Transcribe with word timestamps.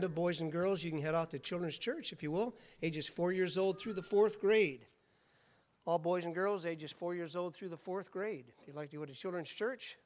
Boys 0.00 0.40
and 0.40 0.52
girls, 0.52 0.82
you 0.82 0.90
can 0.90 1.00
head 1.00 1.14
out 1.14 1.30
to 1.30 1.38
Children's 1.38 1.78
Church, 1.78 2.12
if 2.12 2.22
you 2.22 2.30
will, 2.30 2.54
ages 2.82 3.08
four 3.08 3.32
years 3.32 3.56
old 3.56 3.80
through 3.80 3.94
the 3.94 4.02
fourth 4.02 4.40
grade. 4.40 4.86
All 5.86 5.98
boys 5.98 6.24
and 6.24 6.34
girls, 6.34 6.66
ages 6.66 6.92
four 6.92 7.14
years 7.14 7.36
old 7.36 7.54
through 7.54 7.68
the 7.68 7.76
fourth 7.76 8.10
grade. 8.10 8.46
If 8.60 8.66
you'd 8.66 8.76
like 8.76 8.90
to 8.90 8.96
go 8.96 9.04
to 9.04 9.12
Children's 9.12 9.48
Church, 9.48 9.96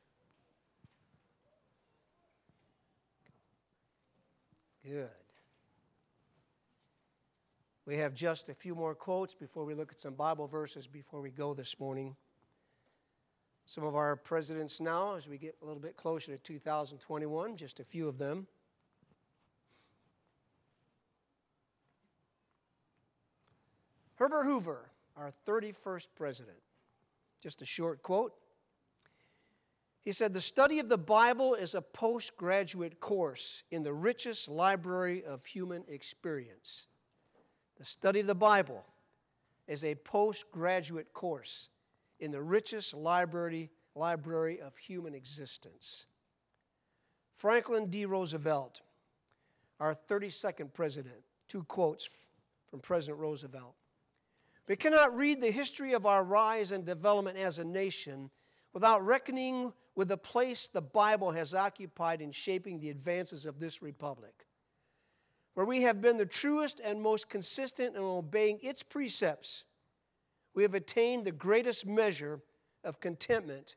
good. 4.84 5.08
We 7.86 7.96
have 7.96 8.14
just 8.14 8.48
a 8.48 8.54
few 8.54 8.75
more 8.75 8.95
quotes 8.95 9.34
before 9.34 9.64
we 9.64 9.75
look 9.75 9.91
at 9.91 10.00
some 10.00 10.14
Bible 10.14 10.46
verses 10.46 10.86
before 10.86 11.20
we 11.20 11.30
go 11.30 11.54
this 11.54 11.80
morning. 11.80 12.14
Some 13.64 13.84
of 13.84 13.96
our 13.96 14.16
presidents 14.16 14.80
now, 14.80 15.16
as 15.16 15.29
we 15.29 15.38
get 15.38 15.57
a 15.62 15.64
little 15.64 15.80
bit 15.80 15.96
closer 15.96 16.32
to 16.32 16.38
2021, 16.38 17.57
just 17.57 17.80
a 17.80 17.84
few 17.84 18.07
of 18.07 18.18
them. 18.18 18.46
Herbert 24.20 24.44
Hoover, 24.44 24.90
our 25.16 25.32
31st 25.46 26.08
president. 26.14 26.58
Just 27.42 27.62
a 27.62 27.64
short 27.64 28.02
quote. 28.02 28.34
He 30.02 30.12
said, 30.12 30.34
The 30.34 30.43
study 30.43 30.79
of 30.79 30.90
the 30.90 30.98
Bible 30.98 31.54
is 31.54 31.74
a 31.74 31.80
postgraduate 31.80 33.00
course 33.00 33.62
in 33.70 33.83
the 33.83 33.94
richest 33.94 34.46
library 34.50 35.24
of 35.24 35.46
human 35.46 35.84
experience. 35.88 36.86
The 37.78 37.86
study 37.86 38.20
of 38.20 38.27
the 38.27 38.34
Bible 38.34 38.84
is 39.66 39.84
a 39.84 39.94
postgraduate 39.94 41.14
course 41.14 41.70
in 42.18 42.30
the 42.30 42.42
richest 42.42 42.92
library, 42.92 43.70
library 43.94 44.60
of 44.60 44.77
human 44.77 45.14
existence. 45.14 46.05
Franklin 47.36 47.86
D. 47.86 48.05
Roosevelt, 48.05 48.82
our 49.80 49.94
32nd 49.94 50.74
president, 50.74 51.22
two 51.48 51.62
quotes 51.64 52.28
from 52.70 52.80
President 52.80 53.18
Roosevelt. 53.18 53.77
We 54.70 54.76
cannot 54.76 55.16
read 55.16 55.40
the 55.40 55.50
history 55.50 55.94
of 55.94 56.06
our 56.06 56.22
rise 56.22 56.70
and 56.70 56.86
development 56.86 57.36
as 57.36 57.58
a 57.58 57.64
nation 57.64 58.30
without 58.72 59.04
reckoning 59.04 59.72
with 59.96 60.06
the 60.06 60.16
place 60.16 60.68
the 60.68 60.80
Bible 60.80 61.32
has 61.32 61.56
occupied 61.56 62.20
in 62.20 62.30
shaping 62.30 62.78
the 62.78 62.88
advances 62.88 63.46
of 63.46 63.58
this 63.58 63.82
republic. 63.82 64.46
Where 65.54 65.66
we 65.66 65.82
have 65.82 66.00
been 66.00 66.18
the 66.18 66.24
truest 66.24 66.80
and 66.84 67.02
most 67.02 67.28
consistent 67.28 67.96
in 67.96 68.02
obeying 68.02 68.60
its 68.62 68.84
precepts, 68.84 69.64
we 70.54 70.62
have 70.62 70.74
attained 70.74 71.24
the 71.24 71.32
greatest 71.32 71.84
measure 71.84 72.38
of 72.84 73.00
contentment 73.00 73.74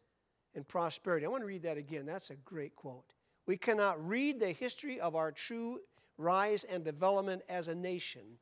and 0.53 0.67
prosperity. 0.67 1.25
I 1.25 1.29
want 1.29 1.41
to 1.41 1.47
read 1.47 1.63
that 1.63 1.77
again. 1.77 2.05
That's 2.05 2.29
a 2.29 2.35
great 2.35 2.75
quote. 2.75 3.13
We 3.47 3.57
cannot 3.57 4.07
read 4.07 4.39
the 4.39 4.51
history 4.51 4.99
of 4.99 5.15
our 5.15 5.31
true 5.31 5.79
rise 6.19 6.65
and 6.65 6.83
development 6.83 7.41
as 7.49 7.67
a 7.67 7.73
nation 7.73 8.37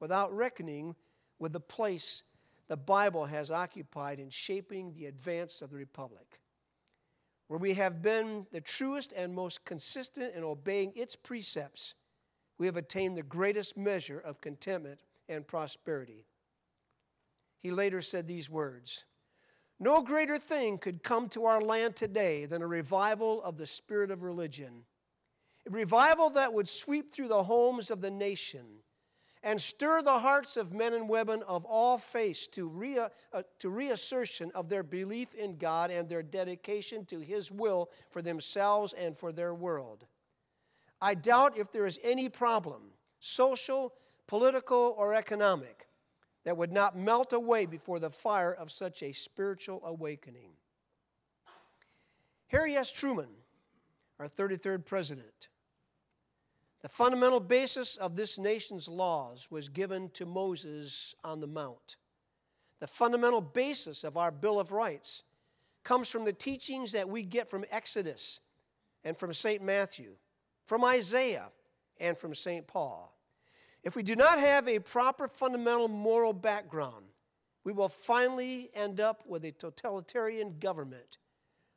without 0.00 0.34
reckoning 0.36 0.96
with 1.42 1.52
the 1.52 1.60
place 1.60 2.22
the 2.68 2.76
Bible 2.76 3.26
has 3.26 3.50
occupied 3.50 4.20
in 4.20 4.30
shaping 4.30 4.94
the 4.94 5.06
advance 5.06 5.60
of 5.60 5.70
the 5.70 5.76
Republic, 5.76 6.38
where 7.48 7.58
we 7.58 7.74
have 7.74 8.00
been 8.00 8.46
the 8.52 8.60
truest 8.60 9.12
and 9.12 9.34
most 9.34 9.64
consistent 9.64 10.36
in 10.36 10.44
obeying 10.44 10.92
its 10.94 11.16
precepts, 11.16 11.96
we 12.58 12.66
have 12.66 12.76
attained 12.76 13.16
the 13.16 13.24
greatest 13.24 13.76
measure 13.76 14.20
of 14.20 14.40
contentment 14.40 15.00
and 15.28 15.44
prosperity. 15.44 16.26
He 17.58 17.72
later 17.72 18.00
said 18.00 18.28
these 18.28 18.48
words 18.48 19.04
No 19.80 20.00
greater 20.00 20.38
thing 20.38 20.78
could 20.78 21.02
come 21.02 21.28
to 21.30 21.46
our 21.46 21.60
land 21.60 21.96
today 21.96 22.46
than 22.46 22.62
a 22.62 22.68
revival 22.68 23.42
of 23.42 23.58
the 23.58 23.66
spirit 23.66 24.12
of 24.12 24.22
religion, 24.22 24.84
a 25.66 25.70
revival 25.70 26.30
that 26.30 26.54
would 26.54 26.68
sweep 26.68 27.12
through 27.12 27.28
the 27.28 27.42
homes 27.42 27.90
of 27.90 28.00
the 28.00 28.12
nation 28.12 28.64
and 29.42 29.60
stir 29.60 30.02
the 30.02 30.18
hearts 30.18 30.56
of 30.56 30.72
men 30.72 30.94
and 30.94 31.08
women 31.08 31.42
of 31.48 31.64
all 31.64 31.98
faiths 31.98 32.46
to, 32.48 32.68
re- 32.68 32.98
uh, 32.98 33.42
to 33.58 33.70
reassertion 33.70 34.52
of 34.54 34.68
their 34.68 34.82
belief 34.82 35.34
in 35.34 35.56
God 35.56 35.90
and 35.90 36.08
their 36.08 36.22
dedication 36.22 37.04
to 37.06 37.18
His 37.18 37.50
will 37.50 37.90
for 38.10 38.22
themselves 38.22 38.92
and 38.92 39.16
for 39.16 39.32
their 39.32 39.54
world. 39.54 40.06
I 41.00 41.14
doubt 41.14 41.58
if 41.58 41.72
there 41.72 41.86
is 41.86 41.98
any 42.04 42.28
problem, 42.28 42.82
social, 43.18 43.92
political, 44.28 44.94
or 44.96 45.14
economic, 45.14 45.88
that 46.44 46.56
would 46.56 46.72
not 46.72 46.96
melt 46.96 47.32
away 47.32 47.66
before 47.66 47.98
the 47.98 48.10
fire 48.10 48.52
of 48.52 48.70
such 48.70 49.02
a 49.02 49.12
spiritual 49.12 49.80
awakening. 49.84 50.50
Harry 52.48 52.76
S. 52.76 52.92
Truman, 52.92 53.28
our 54.18 54.26
33rd 54.26 54.84
president, 54.84 55.48
the 56.82 56.88
fundamental 56.88 57.40
basis 57.40 57.96
of 57.96 58.16
this 58.16 58.38
nation's 58.38 58.88
laws 58.88 59.48
was 59.50 59.68
given 59.68 60.10
to 60.10 60.26
Moses 60.26 61.14
on 61.22 61.40
the 61.40 61.46
Mount. 61.46 61.96
The 62.80 62.88
fundamental 62.88 63.40
basis 63.40 64.02
of 64.02 64.16
our 64.16 64.32
Bill 64.32 64.58
of 64.58 64.72
Rights 64.72 65.22
comes 65.84 66.10
from 66.10 66.24
the 66.24 66.32
teachings 66.32 66.92
that 66.92 67.08
we 67.08 67.22
get 67.22 67.48
from 67.48 67.64
Exodus 67.70 68.40
and 69.04 69.16
from 69.16 69.32
St. 69.32 69.62
Matthew, 69.62 70.14
from 70.66 70.84
Isaiah 70.84 71.48
and 72.00 72.18
from 72.18 72.34
St. 72.34 72.66
Paul. 72.66 73.16
If 73.84 73.94
we 73.94 74.02
do 74.02 74.16
not 74.16 74.40
have 74.40 74.66
a 74.68 74.80
proper 74.80 75.28
fundamental 75.28 75.88
moral 75.88 76.32
background, 76.32 77.06
we 77.64 77.72
will 77.72 77.88
finally 77.88 78.70
end 78.74 79.00
up 79.00 79.22
with 79.26 79.44
a 79.44 79.52
totalitarian 79.52 80.58
government 80.58 81.18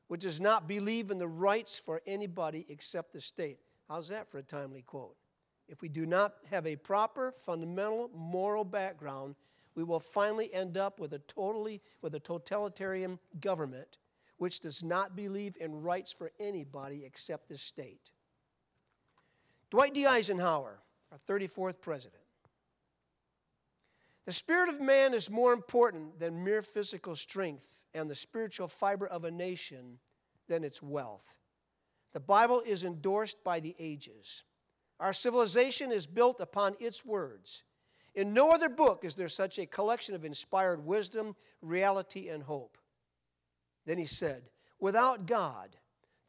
which 0.07 0.21
does 0.21 0.39
not 0.39 0.67
believe 0.67 1.09
in 1.09 1.17
the 1.17 1.27
rights 1.27 1.79
for 1.79 2.01
anybody 2.05 2.65
except 2.69 3.11
the 3.11 3.21
state. 3.21 3.59
How's 3.87 4.09
that 4.09 4.29
for 4.29 4.39
a 4.39 4.43
timely 4.43 4.81
quote? 4.81 5.15
If 5.67 5.81
we 5.81 5.89
do 5.89 6.05
not 6.05 6.35
have 6.51 6.67
a 6.67 6.75
proper 6.75 7.31
fundamental 7.31 8.09
moral 8.13 8.63
background, 8.63 9.35
we 9.75 9.83
will 9.83 9.99
finally 9.99 10.53
end 10.53 10.77
up 10.77 10.99
with 10.99 11.13
a 11.13 11.19
totally 11.19 11.81
with 12.01 12.15
a 12.15 12.19
totalitarian 12.19 13.19
government 13.39 13.97
which 14.37 14.59
does 14.59 14.83
not 14.83 15.15
believe 15.15 15.57
in 15.59 15.81
rights 15.81 16.11
for 16.11 16.31
anybody 16.39 17.03
except 17.05 17.47
the 17.47 17.57
state. 17.57 18.11
Dwight 19.69 19.93
D. 19.93 20.05
Eisenhower, 20.05 20.79
our 21.11 21.17
34th 21.17 21.81
president. 21.81 22.21
The 24.25 24.33
spirit 24.33 24.69
of 24.69 24.81
man 24.81 25.13
is 25.13 25.29
more 25.29 25.53
important 25.53 26.19
than 26.19 26.43
mere 26.43 26.61
physical 26.61 27.15
strength 27.15 27.85
and 27.93 28.09
the 28.09 28.15
spiritual 28.15 28.67
fiber 28.67 29.07
of 29.07 29.23
a 29.23 29.31
nation 29.31 29.99
than 30.47 30.63
its 30.63 30.81
wealth. 30.81 31.37
The 32.15 32.21
Bible 32.21 32.63
is 32.65 32.85
endorsed 32.85 33.43
by 33.43 33.59
the 33.59 33.75
ages. 33.77 34.45
Our 35.01 35.11
civilization 35.11 35.91
is 35.91 36.07
built 36.07 36.39
upon 36.39 36.77
its 36.79 37.03
words. 37.05 37.65
In 38.13 38.33
no 38.33 38.51
other 38.51 38.69
book 38.69 39.03
is 39.03 39.15
there 39.15 39.27
such 39.27 39.59
a 39.59 39.65
collection 39.65 40.15
of 40.15 40.23
inspired 40.23 40.85
wisdom, 40.85 41.35
reality, 41.61 42.29
and 42.29 42.41
hope. 42.41 42.77
Then 43.85 43.97
he 43.97 44.05
said, 44.05 44.43
Without 44.79 45.25
God, 45.25 45.75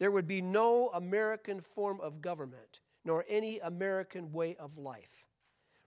there 0.01 0.11
would 0.11 0.27
be 0.27 0.43
no 0.43 0.91
American 0.93 1.61
form 1.61 2.01
of 2.01 2.21
government, 2.21 2.81
nor 3.05 3.25
any 3.29 3.61
American 3.61 4.33
way 4.33 4.57
of 4.57 4.79
life. 4.79 5.29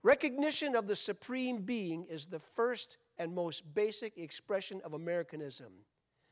Recognition 0.02 0.78
of 0.78 0.88
the 0.88 0.96
Supreme 0.96 1.64
Being 1.64 2.06
is 2.06 2.26
the 2.26 2.40
first 2.40 3.00
and 3.18 3.36
most 3.36 3.74
basic 3.74 4.18
expression 4.18 4.80
of 4.86 4.94
Americanism. 4.94 5.74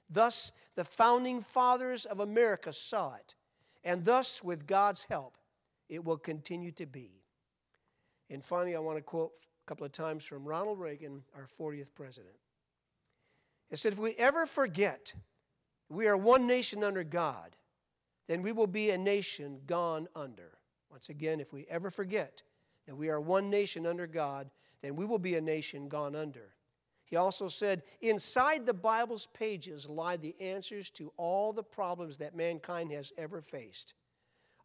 Thus, 0.10 0.54
the 0.76 0.86
founding 0.86 1.42
fathers 1.42 2.06
of 2.06 2.22
America 2.22 2.72
saw 2.72 3.16
it 3.16 3.36
and 3.88 4.04
thus, 4.04 4.44
with 4.44 4.68
God's 4.68 5.06
help, 5.06 5.38
it 5.88 6.04
will 6.04 6.18
continue 6.18 6.72
to 6.74 6.86
be. 6.86 7.24
And 8.30 8.44
finally, 8.44 8.76
I 8.76 8.80
want 8.80 8.98
to 8.98 9.02
quote 9.02 9.32
a 9.38 9.66
couple 9.66 9.86
of 9.86 9.94
times 9.94 10.26
from 10.26 10.44
Ronald 10.44 10.78
Reagan, 10.78 11.24
our 11.34 11.48
40th 11.48 11.96
president. 11.96 12.36
He 13.70 13.78
said, 13.78 13.94
If 13.94 14.00
we 14.00 14.14
ever 14.16 14.46
forget 14.46 15.14
we 15.88 16.06
are 16.08 16.18
one 16.18 16.46
nation 16.46 16.84
under 16.84 17.06
God, 17.06 17.56
then 18.28 18.42
we 18.42 18.52
will 18.52 18.68
be 18.68 18.90
a 18.90 18.98
nation 18.98 19.62
gone 19.66 20.10
under. 20.18 20.58
Once 20.92 21.08
again, 21.08 21.40
if 21.40 21.54
we 21.54 21.66
ever 21.70 21.90
forget 21.90 22.44
that 22.88 22.96
we 22.98 23.08
are 23.08 23.22
one 23.22 23.50
nation 23.50 23.86
under 23.86 24.06
God, 24.06 24.50
then 24.82 24.98
we 24.98 25.06
will 25.06 25.18
be 25.18 25.36
a 25.36 25.42
nation 25.42 25.88
gone 25.88 26.14
under. 26.14 26.57
He 27.08 27.16
also 27.16 27.48
said, 27.48 27.84
Inside 28.02 28.66
the 28.66 28.74
Bible's 28.74 29.28
pages 29.34 29.90
lie 29.90 30.18
the 30.18 30.36
answers 30.42 30.92
to 30.92 31.12
all 31.16 31.54
the 31.54 31.64
problems 31.64 32.18
that 32.18 32.36
mankind 32.36 32.92
has 32.92 33.14
ever 33.18 33.42
faced. 33.42 33.94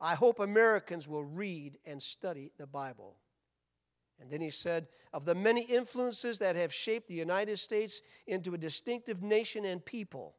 I 0.00 0.16
hope 0.16 0.40
Americans 0.40 1.08
will 1.08 1.24
read 1.24 1.78
and 1.86 2.02
study 2.02 2.50
the 2.58 2.66
Bible. 2.66 3.16
And 4.20 4.28
then 4.28 4.40
he 4.40 4.50
said, 4.50 4.88
Of 5.12 5.24
the 5.24 5.36
many 5.36 5.62
influences 5.62 6.40
that 6.40 6.56
have 6.56 6.74
shaped 6.74 7.06
the 7.06 7.14
United 7.14 7.60
States 7.60 8.02
into 8.26 8.54
a 8.54 8.58
distinctive 8.58 9.22
nation 9.22 9.64
and 9.64 9.84
people, 9.84 10.34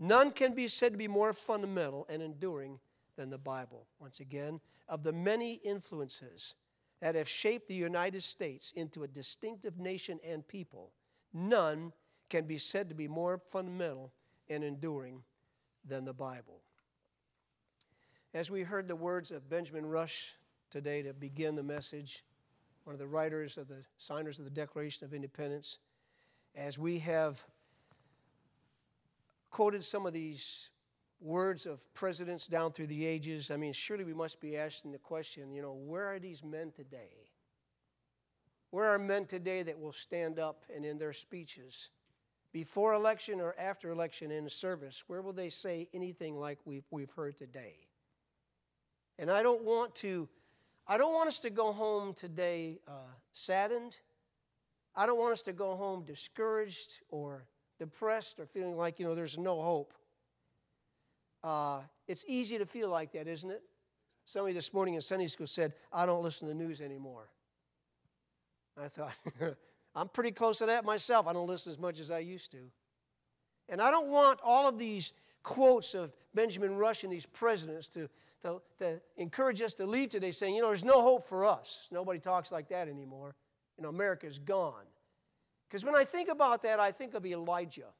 none 0.00 0.32
can 0.32 0.54
be 0.54 0.66
said 0.66 0.90
to 0.92 0.98
be 0.98 1.06
more 1.06 1.32
fundamental 1.32 2.04
and 2.08 2.20
enduring 2.20 2.80
than 3.16 3.30
the 3.30 3.38
Bible. 3.38 3.86
Once 4.00 4.18
again, 4.18 4.60
of 4.88 5.04
the 5.04 5.12
many 5.12 5.54
influences 5.54 6.56
that 7.00 7.14
have 7.14 7.28
shaped 7.28 7.68
the 7.68 7.74
United 7.74 8.24
States 8.24 8.72
into 8.72 9.04
a 9.04 9.08
distinctive 9.08 9.78
nation 9.78 10.18
and 10.24 10.46
people, 10.48 10.90
none 11.38 11.92
can 12.28 12.44
be 12.44 12.58
said 12.58 12.88
to 12.88 12.94
be 12.94 13.08
more 13.08 13.38
fundamental 13.38 14.12
and 14.48 14.64
enduring 14.64 15.22
than 15.84 16.04
the 16.04 16.12
Bible. 16.12 16.60
As 18.34 18.50
we 18.50 18.62
heard 18.62 18.88
the 18.88 18.96
words 18.96 19.30
of 19.30 19.48
Benjamin 19.48 19.86
Rush 19.86 20.34
today 20.70 21.02
to 21.02 21.14
begin 21.14 21.54
the 21.54 21.62
message, 21.62 22.24
one 22.84 22.94
of 22.94 22.98
the 22.98 23.06
writers 23.06 23.56
of 23.56 23.68
the 23.68 23.84
signers 23.96 24.38
of 24.38 24.44
the 24.44 24.50
Declaration 24.50 25.04
of 25.04 25.14
Independence, 25.14 25.78
as 26.54 26.78
we 26.78 26.98
have 26.98 27.44
quoted 29.50 29.84
some 29.84 30.06
of 30.06 30.12
these 30.12 30.70
words 31.20 31.66
of 31.66 31.92
presidents 31.94 32.46
down 32.46 32.72
through 32.72 32.86
the 32.86 33.06
ages, 33.06 33.50
I 33.50 33.56
mean, 33.56 33.72
surely 33.72 34.04
we 34.04 34.14
must 34.14 34.40
be 34.40 34.56
asking 34.56 34.92
the 34.92 34.98
question, 34.98 35.52
you 35.52 35.62
know, 35.62 35.72
where 35.72 36.06
are 36.06 36.18
these 36.18 36.44
men 36.44 36.70
today? 36.70 37.27
Where 38.70 38.86
are 38.86 38.98
men 38.98 39.24
today 39.24 39.62
that 39.62 39.78
will 39.78 39.92
stand 39.92 40.38
up 40.38 40.64
and 40.74 40.84
in 40.84 40.98
their 40.98 41.12
speeches, 41.12 41.90
before 42.52 42.94
election 42.94 43.40
or 43.40 43.54
after 43.58 43.90
election 43.90 44.30
in 44.30 44.48
service, 44.48 45.04
where 45.06 45.22
will 45.22 45.32
they 45.32 45.48
say 45.48 45.88
anything 45.92 46.38
like 46.38 46.58
we've, 46.64 46.84
we've 46.90 47.10
heard 47.12 47.36
today? 47.36 47.76
And 49.18 49.30
I 49.30 49.42
don't 49.42 49.64
want 49.64 49.94
to, 49.96 50.28
I 50.86 50.96
don't 50.96 51.12
want 51.12 51.28
us 51.28 51.40
to 51.40 51.50
go 51.50 51.72
home 51.72 52.14
today 52.14 52.78
uh, 52.86 53.12
saddened. 53.32 53.98
I 54.94 55.06
don't 55.06 55.18
want 55.18 55.32
us 55.32 55.42
to 55.42 55.52
go 55.52 55.76
home 55.76 56.04
discouraged 56.04 57.00
or 57.10 57.44
depressed 57.78 58.40
or 58.40 58.46
feeling 58.46 58.76
like, 58.76 58.98
you 58.98 59.06
know, 59.06 59.14
there's 59.14 59.38
no 59.38 59.60
hope. 59.60 59.92
Uh, 61.44 61.80
it's 62.06 62.24
easy 62.26 62.58
to 62.58 62.66
feel 62.66 62.88
like 62.88 63.12
that, 63.12 63.28
isn't 63.28 63.50
it? 63.50 63.62
Somebody 64.24 64.54
this 64.54 64.74
morning 64.74 64.94
in 64.94 65.00
Sunday 65.00 65.26
school 65.26 65.46
said, 65.46 65.74
I 65.92 66.06
don't 66.06 66.22
listen 66.22 66.48
to 66.48 66.54
the 66.54 66.58
news 66.58 66.80
anymore. 66.80 67.28
I 68.80 68.88
thought, 68.88 69.14
I'm 69.94 70.08
pretty 70.08 70.32
close 70.32 70.58
to 70.58 70.66
that 70.66 70.84
myself. 70.84 71.26
I 71.26 71.32
don't 71.32 71.46
listen 71.46 71.70
as 71.70 71.78
much 71.78 72.00
as 72.00 72.10
I 72.10 72.18
used 72.18 72.52
to. 72.52 72.70
And 73.68 73.82
I 73.82 73.90
don't 73.90 74.08
want 74.08 74.40
all 74.42 74.68
of 74.68 74.78
these 74.78 75.12
quotes 75.42 75.94
of 75.94 76.14
Benjamin 76.34 76.76
Rush 76.76 77.04
and 77.04 77.12
these 77.12 77.26
presidents 77.26 77.88
to, 77.90 78.08
to, 78.42 78.60
to 78.78 79.00
encourage 79.16 79.60
us 79.62 79.74
to 79.74 79.86
leave 79.86 80.10
today 80.10 80.30
saying, 80.30 80.54
you 80.54 80.62
know, 80.62 80.68
there's 80.68 80.84
no 80.84 81.02
hope 81.02 81.26
for 81.26 81.44
us. 81.44 81.88
Nobody 81.92 82.18
talks 82.18 82.52
like 82.52 82.68
that 82.68 82.88
anymore. 82.88 83.34
You 83.76 83.82
know, 83.82 83.88
America's 83.88 84.38
gone. 84.38 84.84
Because 85.68 85.84
when 85.84 85.94
I 85.94 86.04
think 86.04 86.28
about 86.28 86.62
that, 86.62 86.80
I 86.80 86.92
think 86.92 87.14
of 87.14 87.26
Elijah. 87.26 87.92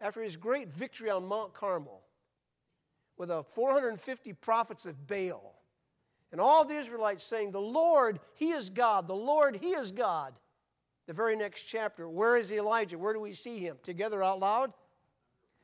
After 0.00 0.22
his 0.22 0.36
great 0.36 0.68
victory 0.68 1.10
on 1.10 1.26
Mount 1.26 1.52
Carmel, 1.52 2.02
with 3.18 3.28
the 3.28 3.42
450 3.42 4.32
prophets 4.34 4.86
of 4.86 5.06
Baal, 5.06 5.59
and 6.32 6.40
all 6.40 6.64
the 6.64 6.76
Israelites 6.76 7.24
saying, 7.24 7.52
The 7.52 7.60
Lord, 7.60 8.20
He 8.34 8.50
is 8.50 8.70
God. 8.70 9.08
The 9.08 9.14
Lord, 9.14 9.56
He 9.56 9.70
is 9.70 9.92
God. 9.92 10.38
The 11.10 11.14
very 11.14 11.34
next 11.34 11.64
chapter, 11.64 12.08
where 12.08 12.36
is 12.36 12.52
Elijah? 12.52 12.96
Where 12.96 13.12
do 13.12 13.18
we 13.18 13.32
see 13.32 13.58
him? 13.58 13.78
Together 13.82 14.22
out 14.22 14.38
loud? 14.38 14.72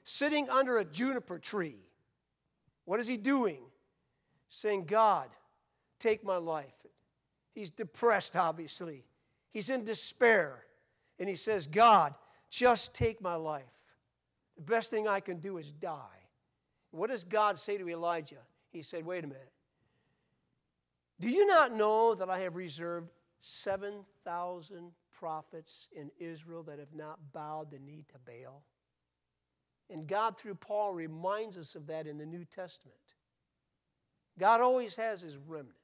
Sitting 0.03 0.51
under 0.51 0.79
a 0.79 0.85
juniper 0.85 1.39
tree. 1.39 1.79
What 2.85 2.99
is 2.99 3.07
he 3.07 3.17
doing? 3.17 3.61
Saying, 4.49 4.87
God, 4.87 5.29
take 6.01 6.25
my 6.25 6.37
life. 6.37 6.75
He's 7.55 7.71
depressed, 7.71 8.35
obviously. 8.35 9.05
He's 9.53 9.71
in 9.71 9.85
despair. 9.85 10.65
And 11.21 11.29
he 11.29 11.37
says, 11.37 11.69
God, 11.69 12.13
just 12.51 12.93
take 12.93 13.23
my 13.23 13.37
life. 13.37 13.65
The 14.57 14.63
best 14.63 14.91
thing 14.91 15.07
I 15.07 15.21
can 15.21 15.39
do 15.39 15.59
is 15.59 15.71
die. 15.71 16.01
What 16.91 17.11
does 17.11 17.23
God 17.23 17.57
say 17.57 17.79
to 17.79 17.89
Elijah? 17.89 18.43
He 18.71 18.83
said, 18.83 19.07
Wait 19.07 19.23
a 19.23 19.29
minute. 19.29 19.53
Do 21.21 21.31
you 21.31 21.47
not 21.47 21.73
know 21.73 22.15
that 22.15 22.29
I 22.29 22.41
have 22.41 22.57
reserved 22.57 23.11
7,000 23.39 24.93
prophets 25.13 25.89
in 25.97 26.11
Israel 26.19 26.63
that 26.65 26.79
have 26.79 26.95
not 26.95 27.19
bowed 27.33 27.71
the 27.71 27.79
knee 27.79 28.05
to 28.09 28.19
Baal? 28.25 28.65
And 29.89 30.07
God, 30.07 30.37
through 30.37 30.57
Paul, 30.57 30.95
reminds 30.95 31.57
us 31.57 31.75
of 31.75 31.87
that 31.87 32.07
in 32.07 32.19
the 32.19 32.27
New 32.27 32.45
Testament. 32.45 32.97
God 34.39 34.61
always 34.61 34.97
has 34.97 35.23
his 35.23 35.39
remnant. 35.39 35.75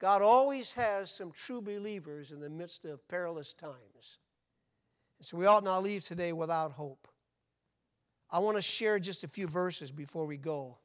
God 0.00 0.22
always 0.22 0.72
has 0.74 1.10
some 1.10 1.32
true 1.32 1.62
believers 1.62 2.30
in 2.30 2.40
the 2.40 2.50
midst 2.50 2.84
of 2.84 3.06
perilous 3.08 3.52
times. 3.52 4.18
And 5.18 5.26
so 5.26 5.36
we 5.38 5.46
ought 5.46 5.64
not 5.64 5.82
leave 5.82 6.04
today 6.04 6.32
without 6.32 6.72
hope. 6.72 7.08
I 8.30 8.38
want 8.40 8.56
to 8.56 8.62
share 8.62 8.98
just 8.98 9.24
a 9.24 9.28
few 9.28 9.46
verses 9.46 9.90
before 9.90 10.26
we 10.26 10.36
go. 10.36 10.78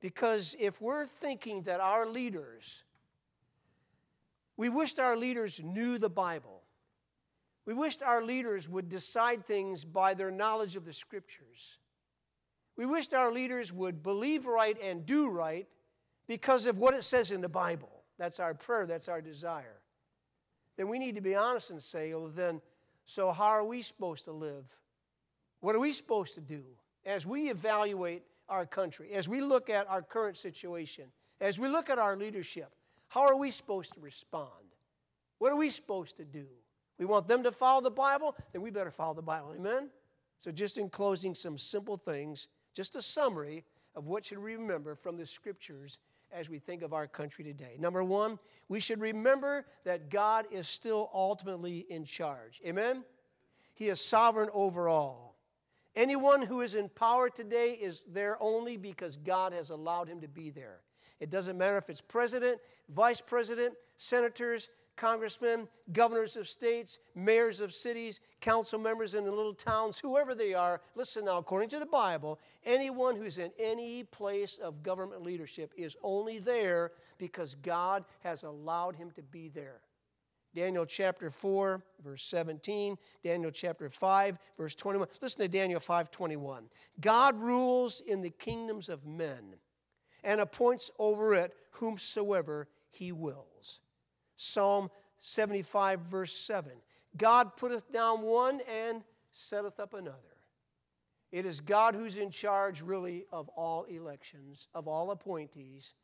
Because 0.00 0.56
if 0.58 0.80
we're 0.80 1.04
thinking 1.04 1.62
that 1.62 1.80
our 1.80 2.06
leaders, 2.06 2.84
we 4.56 4.68
wished 4.68 4.98
our 4.98 5.16
leaders 5.16 5.62
knew 5.62 5.98
the 5.98 6.10
Bible, 6.10 6.62
we 7.66 7.74
wished 7.74 8.02
our 8.02 8.22
leaders 8.22 8.68
would 8.68 8.88
decide 8.88 9.44
things 9.44 9.84
by 9.84 10.14
their 10.14 10.30
knowledge 10.30 10.74
of 10.74 10.84
the 10.84 10.92
Scriptures. 10.92 11.78
We 12.76 12.86
wished 12.86 13.12
our 13.12 13.30
leaders 13.30 13.72
would 13.72 14.02
believe 14.02 14.46
right 14.46 14.76
and 14.82 15.04
do 15.04 15.28
right 15.28 15.68
because 16.26 16.66
of 16.66 16.78
what 16.78 16.94
it 16.94 17.04
says 17.04 17.30
in 17.30 17.42
the 17.42 17.48
Bible. 17.48 17.90
That's 18.18 18.40
our 18.40 18.54
prayer, 18.54 18.86
that's 18.86 19.08
our 19.08 19.20
desire. 19.20 19.80
Then 20.76 20.88
we 20.88 20.98
need 20.98 21.14
to 21.16 21.20
be 21.20 21.34
honest 21.34 21.70
and 21.70 21.82
say, 21.82 22.14
well, 22.14 22.28
then, 22.28 22.62
so 23.04 23.32
how 23.32 23.48
are 23.48 23.64
we 23.64 23.82
supposed 23.82 24.24
to 24.24 24.32
live? 24.32 24.74
What 25.60 25.74
are 25.74 25.80
we 25.80 25.92
supposed 25.92 26.34
to 26.34 26.40
do 26.40 26.62
as 27.04 27.26
we 27.26 27.50
evaluate 27.50 28.22
our 28.50 28.66
country, 28.66 29.12
as 29.12 29.28
we 29.28 29.40
look 29.40 29.70
at 29.70 29.88
our 29.88 30.02
current 30.02 30.36
situation, 30.36 31.04
as 31.40 31.58
we 31.58 31.68
look 31.68 31.88
at 31.88 31.98
our 31.98 32.16
leadership, 32.16 32.70
how 33.08 33.22
are 33.22 33.36
we 33.36 33.50
supposed 33.50 33.94
to 33.94 34.00
respond? 34.00 34.50
What 35.38 35.52
are 35.52 35.56
we 35.56 35.70
supposed 35.70 36.16
to 36.18 36.24
do? 36.24 36.46
We 36.98 37.06
want 37.06 37.26
them 37.26 37.42
to 37.44 37.52
follow 37.52 37.80
the 37.80 37.90
Bible, 37.90 38.36
then 38.52 38.60
we 38.60 38.70
better 38.70 38.90
follow 38.90 39.14
the 39.14 39.22
Bible. 39.22 39.54
Amen? 39.56 39.88
So, 40.36 40.50
just 40.50 40.78
in 40.78 40.90
closing, 40.90 41.34
some 41.34 41.56
simple 41.56 41.96
things, 41.96 42.48
just 42.74 42.96
a 42.96 43.02
summary 43.02 43.64
of 43.94 44.06
what 44.06 44.24
should 44.24 44.38
we 44.38 44.56
remember 44.56 44.94
from 44.94 45.16
the 45.16 45.26
scriptures 45.26 45.98
as 46.32 46.48
we 46.48 46.58
think 46.58 46.82
of 46.82 46.92
our 46.92 47.06
country 47.06 47.44
today. 47.44 47.76
Number 47.78 48.04
one, 48.04 48.38
we 48.68 48.80
should 48.80 49.00
remember 49.00 49.66
that 49.84 50.10
God 50.10 50.46
is 50.50 50.68
still 50.68 51.10
ultimately 51.12 51.86
in 51.90 52.04
charge. 52.04 52.60
Amen? 52.64 53.04
He 53.74 53.88
is 53.88 54.00
sovereign 54.00 54.48
over 54.52 54.88
all. 54.88 55.29
Anyone 55.96 56.42
who 56.42 56.60
is 56.60 56.74
in 56.74 56.88
power 56.88 57.28
today 57.28 57.72
is 57.72 58.04
there 58.04 58.36
only 58.40 58.76
because 58.76 59.16
God 59.16 59.52
has 59.52 59.70
allowed 59.70 60.08
him 60.08 60.20
to 60.20 60.28
be 60.28 60.50
there. 60.50 60.80
It 61.18 61.30
doesn't 61.30 61.58
matter 61.58 61.76
if 61.76 61.90
it's 61.90 62.00
president, 62.00 62.60
vice 62.88 63.20
president, 63.20 63.74
senators, 63.96 64.70
congressmen, 64.96 65.66
governors 65.92 66.36
of 66.36 66.48
states, 66.48 66.98
mayors 67.14 67.60
of 67.60 67.72
cities, 67.72 68.20
council 68.40 68.78
members 68.78 69.14
in 69.14 69.24
the 69.24 69.30
little 69.30 69.54
towns, 69.54 69.98
whoever 69.98 70.34
they 70.34 70.54
are. 70.54 70.80
Listen 70.94 71.24
now, 71.24 71.38
according 71.38 71.70
to 71.70 71.78
the 71.78 71.86
Bible, 71.86 72.38
anyone 72.64 73.16
who's 73.16 73.38
in 73.38 73.50
any 73.58 74.04
place 74.04 74.58
of 74.58 74.82
government 74.82 75.22
leadership 75.22 75.72
is 75.76 75.96
only 76.02 76.38
there 76.38 76.92
because 77.18 77.54
God 77.56 78.04
has 78.20 78.42
allowed 78.42 78.94
him 78.94 79.10
to 79.12 79.22
be 79.22 79.48
there. 79.48 79.80
Daniel 80.54 80.84
chapter 80.84 81.30
4, 81.30 81.82
verse 82.02 82.22
17, 82.24 82.96
Daniel 83.22 83.50
chapter 83.50 83.88
5, 83.88 84.38
verse 84.56 84.74
21. 84.74 85.08
Listen 85.20 85.42
to 85.42 85.48
Daniel 85.48 85.80
5 85.80 86.10
21. 86.10 86.64
God 87.00 87.40
rules 87.40 88.00
in 88.00 88.20
the 88.20 88.30
kingdoms 88.30 88.88
of 88.88 89.06
men 89.06 89.54
and 90.24 90.40
appoints 90.40 90.90
over 90.98 91.34
it 91.34 91.54
whomsoever 91.70 92.68
he 92.90 93.12
wills. 93.12 93.80
Psalm 94.36 94.90
75, 95.20 96.00
verse 96.00 96.32
7. 96.32 96.72
God 97.16 97.56
putteth 97.56 97.90
down 97.92 98.22
one 98.22 98.60
and 98.68 99.02
setteth 99.32 99.78
up 99.78 99.94
another. 99.94 100.16
It 101.32 101.46
is 101.46 101.60
God 101.60 101.94
who's 101.94 102.16
in 102.16 102.30
charge, 102.30 102.82
really, 102.82 103.24
of 103.30 103.48
all 103.50 103.84
elections, 103.84 104.68
of 104.74 104.88
all 104.88 105.12
appointees. 105.12 105.94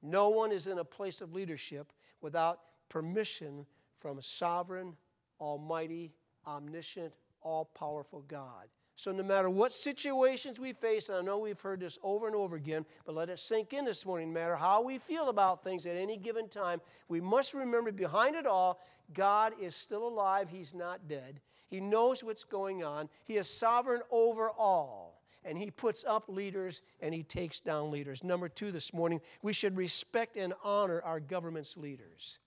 No 0.00 0.28
one 0.28 0.52
is 0.52 0.68
in 0.68 0.78
a 0.78 0.84
place 0.84 1.20
of 1.20 1.32
leadership 1.32 1.92
without 2.20 2.60
permission 2.88 3.66
from 3.96 4.18
a 4.18 4.22
sovereign, 4.22 4.96
almighty, 5.40 6.12
omniscient, 6.46 7.12
all 7.42 7.64
powerful 7.64 8.22
God. 8.28 8.68
So, 8.98 9.12
no 9.12 9.22
matter 9.22 9.50
what 9.50 9.74
situations 9.74 10.58
we 10.58 10.72
face, 10.72 11.10
and 11.10 11.18
I 11.18 11.20
know 11.20 11.38
we've 11.38 11.60
heard 11.60 11.80
this 11.80 11.98
over 12.02 12.26
and 12.26 12.34
over 12.34 12.56
again, 12.56 12.86
but 13.04 13.14
let 13.14 13.28
it 13.28 13.38
sink 13.38 13.74
in 13.74 13.84
this 13.84 14.06
morning, 14.06 14.32
no 14.32 14.40
matter 14.40 14.56
how 14.56 14.82
we 14.82 14.96
feel 14.96 15.28
about 15.28 15.62
things 15.62 15.84
at 15.84 15.98
any 15.98 16.16
given 16.16 16.48
time, 16.48 16.80
we 17.08 17.20
must 17.20 17.52
remember 17.52 17.92
behind 17.92 18.36
it 18.36 18.46
all, 18.46 18.80
God 19.12 19.52
is 19.60 19.76
still 19.76 20.08
alive. 20.08 20.48
He's 20.48 20.74
not 20.74 21.08
dead. 21.08 21.40
He 21.68 21.78
knows 21.78 22.24
what's 22.24 22.44
going 22.44 22.84
on. 22.84 23.10
He 23.24 23.36
is 23.36 23.48
sovereign 23.48 24.00
over 24.10 24.50
all. 24.50 25.20
And 25.44 25.58
he 25.58 25.70
puts 25.70 26.04
up 26.04 26.24
leaders 26.28 26.82
and 27.00 27.14
he 27.14 27.22
takes 27.22 27.60
down 27.60 27.90
leaders. 27.90 28.24
Number 28.24 28.48
two 28.48 28.72
this 28.72 28.92
morning, 28.92 29.20
we 29.42 29.52
should 29.52 29.76
respect 29.76 30.36
and 30.36 30.54
honor 30.64 31.02
our 31.04 31.20
government's 31.20 31.76
leaders. 31.76 32.38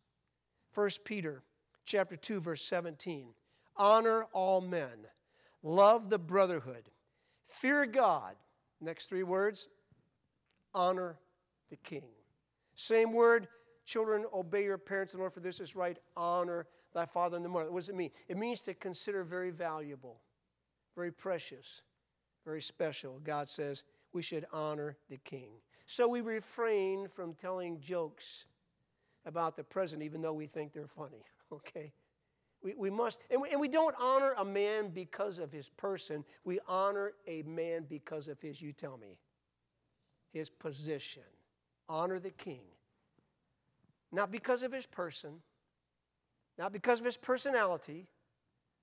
1 0.74 0.90
Peter 1.04 1.44
chapter 1.84 2.16
2 2.16 2.40
verse 2.40 2.62
17. 2.64 3.28
Honor 3.76 4.26
all 4.34 4.62
men. 4.62 5.08
Love 5.64 6.10
the 6.10 6.20
brotherhood. 6.20 6.90
Fear 7.46 7.88
God. 7.88 8.36
Next 8.82 9.08
three 9.08 9.24
words. 9.24 9.68
Honor 10.74 11.18
the 11.70 11.78
king. 11.78 12.10
Same 12.76 13.14
word, 13.14 13.48
children, 13.86 14.26
obey 14.34 14.64
your 14.64 14.78
parents 14.78 15.14
in 15.14 15.20
order 15.20 15.32
for 15.32 15.40
this 15.40 15.60
is 15.60 15.76
right. 15.76 15.98
Honor 16.16 16.68
thy 16.94 17.06
father 17.06 17.36
and 17.36 17.46
the 17.46 17.50
mother. 17.50 17.72
What 17.72 17.80
does 17.80 17.90
it 17.90 17.96
mean? 17.96 18.12
It 18.28 18.38
means 18.38 18.62
to 18.62 18.74
consider 18.74 19.24
very 19.24 19.52
valuable, 19.52 20.22
very 20.96 21.12
precious, 21.12 21.82
very 22.46 22.62
special. 22.62 23.20
God 23.24 23.50
says 23.50 23.84
we 24.14 24.22
should 24.22 24.46
honor 24.52 24.98
the 25.10 25.18
king. 25.18 25.52
So 25.86 26.08
we 26.08 26.22
refrain 26.22 27.08
from 27.08 27.34
telling 27.34 27.80
jokes 27.80 28.46
about 29.26 29.56
the 29.56 29.64
president, 29.64 30.06
even 30.06 30.22
though 30.22 30.34
we 30.34 30.48
think 30.48 30.74
they're 30.74 30.88
funny, 30.88 31.24
okay? 31.52 31.92
We, 32.62 32.74
we 32.76 32.90
must, 32.90 33.22
and 33.30 33.42
we, 33.42 33.50
and 33.50 33.60
we 33.60 33.68
don't 33.68 33.96
honor 34.00 34.34
a 34.38 34.44
man 34.46 34.90
because 34.90 35.40
of 35.40 35.52
his 35.52 35.70
person. 35.70 36.26
We 36.44 36.60
honor 36.68 37.14
a 37.28 37.42
man 37.44 37.86
because 37.88 38.28
of 38.28 38.40
his, 38.42 38.62
you 38.62 38.74
tell 38.74 38.98
me, 38.98 39.18
his 40.32 40.50
position. 40.50 41.24
Honor 41.88 42.20
the 42.20 42.32
king. 42.32 42.62
Not 44.12 44.32
because 44.32 44.64
of 44.64 44.72
his 44.72 44.86
person, 44.86 45.36
not 46.58 46.74
because 46.74 47.00
of 47.00 47.06
his 47.06 47.18
personality, 47.18 48.08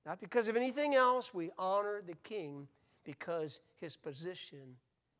not 0.06 0.20
because 0.20 0.48
of 0.48 0.56
anything 0.56 0.94
else. 0.94 1.34
We 1.34 1.50
honor 1.58 2.00
the 2.06 2.14
king 2.22 2.68
because 3.04 3.60
his 3.80 3.96
position 3.96 4.76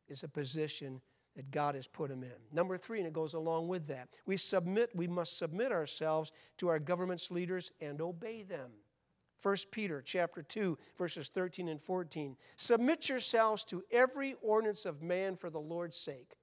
is 0.07 0.23
a 0.23 0.29
position 0.29 1.01
that 1.37 1.51
God 1.51 1.75
has 1.75 1.87
put 1.87 2.09
him 2.09 2.23
in. 2.23 2.33
Number 2.51 2.77
three, 2.77 2.97
and 2.97 3.07
it 3.07 3.13
goes 3.13 3.35
along 3.35 3.67
with 3.67 3.87
that, 3.87 4.09
we 4.25 4.37
submit, 4.37 4.89
we 4.95 5.07
must 5.07 5.37
submit 5.37 5.71
ourselves 5.71 6.31
to 6.57 6.67
our 6.67 6.79
government's 6.79 7.29
leaders 7.29 7.71
and 7.79 8.01
obey 8.01 8.41
them. 8.41 8.71
1 9.43 9.55
Peter 9.71 10.01
chapter 10.01 10.41
2 10.41 10.75
verses 10.97 11.29
13 11.29 11.67
and 11.67 11.79
14 11.79 12.35
submit 12.55 13.07
yourselves 13.07 13.63
to 13.63 13.83
every 13.91 14.33
ordinance 14.41 14.83
of 14.87 15.03
man 15.03 15.35
for 15.35 15.51
the 15.51 15.59
Lord's 15.59 15.95
sake 15.95 16.33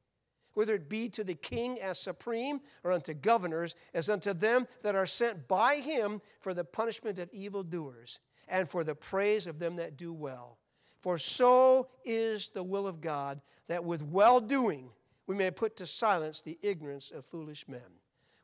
whether 0.52 0.74
it 0.74 0.88
be 0.88 1.08
to 1.08 1.24
the 1.24 1.34
king 1.34 1.80
as 1.80 1.98
supreme 1.98 2.60
or 2.84 2.92
unto 2.92 3.12
governors 3.12 3.74
as 3.94 4.08
unto 4.08 4.32
them 4.32 4.64
that 4.82 4.94
are 4.94 5.06
sent 5.06 5.48
by 5.48 5.78
him 5.78 6.20
for 6.38 6.54
the 6.54 6.62
punishment 6.62 7.18
of 7.18 7.28
evildoers 7.32 8.20
and 8.46 8.68
for 8.68 8.84
the 8.84 8.94
praise 8.94 9.48
of 9.48 9.58
them 9.58 9.74
that 9.74 9.96
do 9.96 10.12
well 10.12 10.58
for 11.04 11.18
so 11.18 11.86
is 12.06 12.48
the 12.48 12.62
will 12.62 12.86
of 12.86 13.02
God, 13.02 13.42
that 13.66 13.84
with 13.84 14.02
well 14.04 14.40
doing 14.40 14.88
we 15.26 15.34
may 15.34 15.50
put 15.50 15.76
to 15.76 15.86
silence 15.86 16.40
the 16.40 16.58
ignorance 16.62 17.10
of 17.10 17.26
foolish 17.26 17.68
men. 17.68 17.82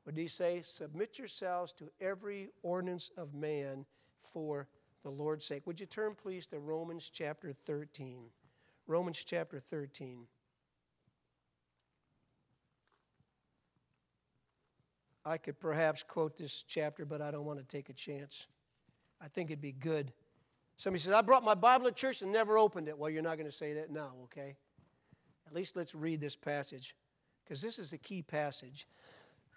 What 0.03 0.15
did 0.15 0.21
he 0.21 0.29
say? 0.29 0.61
Submit 0.61 1.19
yourselves 1.19 1.73
to 1.73 1.89
every 2.03 2.51
ordinance 2.63 3.13
of 3.17 3.33
man 3.33 3.87
for 4.21 4.69
the 5.03 5.09
Lord's 5.09 5.47
sake. 5.47 5.67
Would 5.67 5.81
you 5.81 5.87
turn, 5.87 6.15
please, 6.15 6.47
to 6.49 6.59
Romans 6.59 7.09
chapter 7.09 7.55
13? 7.65 8.25
Romans 8.87 9.25
chapter 9.25 9.59
13. 9.59 10.27
I 15.25 15.39
could 15.39 15.59
perhaps 15.59 16.03
quote 16.03 16.37
this 16.37 16.61
chapter, 16.61 17.07
but 17.07 17.23
I 17.23 17.31
don't 17.31 17.47
want 17.47 17.59
to 17.59 17.65
take 17.65 17.89
a 17.89 17.95
chance. 17.95 18.49
I 19.19 19.29
think 19.29 19.49
it'd 19.49 19.63
be 19.63 19.73
good 19.73 20.13
Somebody 20.81 21.03
says, 21.03 21.13
I 21.13 21.21
brought 21.21 21.45
my 21.45 21.53
Bible 21.53 21.85
to 21.85 21.93
church 21.93 22.23
and 22.23 22.33
never 22.33 22.57
opened 22.57 22.89
it. 22.89 22.97
Well, 22.97 23.11
you're 23.11 23.21
not 23.21 23.37
going 23.37 23.51
to 23.51 23.55
say 23.55 23.75
that 23.75 23.91
now, 23.91 24.15
okay? 24.25 24.57
At 25.47 25.55
least 25.55 25.77
let's 25.77 25.95
read 25.95 26.23
this 26.23 26.37
passage, 26.37 26.97
because 27.45 27.61
this 27.61 27.79
is 27.79 27.93
a 27.93 27.99
key 27.99 28.23
passage 28.23 28.89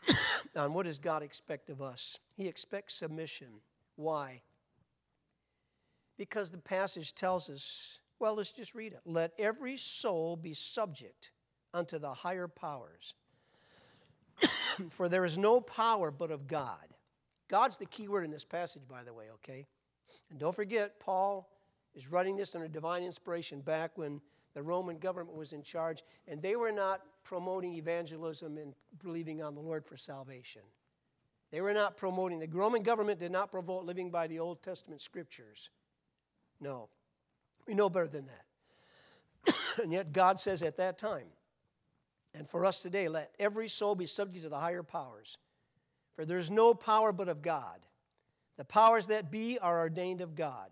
on 0.58 0.74
what 0.74 0.86
does 0.86 1.00
God 1.00 1.24
expect 1.24 1.70
of 1.70 1.82
us. 1.82 2.20
He 2.36 2.50
expects 2.50 2.96
submission. 2.96 3.48
Why? 3.96 4.42
Because 6.18 6.52
the 6.52 6.58
passage 6.58 7.16
tells 7.16 7.50
us, 7.50 8.00
well, 8.20 8.36
let's 8.36 8.52
just 8.52 8.76
read 8.76 8.92
it. 8.92 9.00
Let 9.06 9.32
every 9.40 9.78
soul 9.78 10.36
be 10.36 10.54
subject 10.54 11.32
unto 11.74 12.00
the 12.00 12.14
higher 12.14 12.50
powers. 12.50 13.16
For 14.90 15.08
there 15.08 15.24
is 15.24 15.38
no 15.38 15.62
power 15.62 16.12
but 16.12 16.32
of 16.32 16.48
God. 16.48 16.84
God's 17.50 17.78
the 17.78 17.86
key 17.86 18.10
word 18.10 18.26
in 18.26 18.32
this 18.32 18.44
passage, 18.44 18.84
by 18.90 19.06
the 19.06 19.14
way, 19.14 19.28
okay? 19.36 19.68
And 20.30 20.40
don't 20.40 20.56
forget, 20.56 21.00
Paul 21.00 21.50
is 21.96 22.12
writing 22.12 22.36
this 22.36 22.56
under 22.56 22.68
divine 22.68 23.04
inspiration 23.04 23.62
back 23.62 23.98
when 23.98 24.22
the 24.54 24.62
Roman 24.62 24.98
government 24.98 25.38
was 25.38 25.54
in 25.54 25.64
charge, 25.64 26.04
and 26.28 26.42
they 26.42 26.56
were 26.56 26.72
not 26.72 27.02
promoting 27.24 27.74
evangelism 27.74 28.58
and 28.58 28.74
believing 29.02 29.42
on 29.42 29.56
the 29.56 29.62
Lord 29.62 29.86
for 29.86 29.98
salvation. 29.98 30.62
They 31.52 31.62
were 31.62 31.74
not 31.74 31.98
promoting, 31.98 32.40
the 32.40 32.48
Roman 32.48 32.84
government 32.84 33.20
did 33.20 33.32
not 33.32 33.52
promote 33.52 33.86
living 33.86 34.10
by 34.10 34.28
the 34.28 34.40
Old 34.40 34.62
Testament 34.62 35.02
scriptures. 35.02 35.70
No. 36.60 36.90
We 37.68 37.74
know 37.74 37.90
better 37.90 38.08
than 38.08 38.28
that. 38.28 39.56
and 39.84 39.92
yet, 39.92 40.14
God 40.14 40.40
says 40.40 40.64
at 40.64 40.78
that 40.78 40.98
time, 40.98 41.28
and 42.36 42.50
for 42.50 42.66
us 42.66 42.82
today, 42.82 43.08
let 43.08 43.32
every 43.40 43.68
soul 43.68 43.94
be 43.96 44.06
subject 44.06 44.44
to 44.44 44.50
the 44.50 44.60
higher 44.60 44.84
powers. 44.84 45.38
For 46.16 46.26
there's 46.26 46.50
no 46.50 46.74
power 46.74 47.12
but 47.12 47.28
of 47.28 47.42
God. 47.42 47.80
The 48.58 48.66
powers 48.66 49.08
that 49.08 49.32
be 49.32 49.58
are 49.60 49.80
ordained 49.80 50.22
of 50.22 50.36
God. 50.36 50.70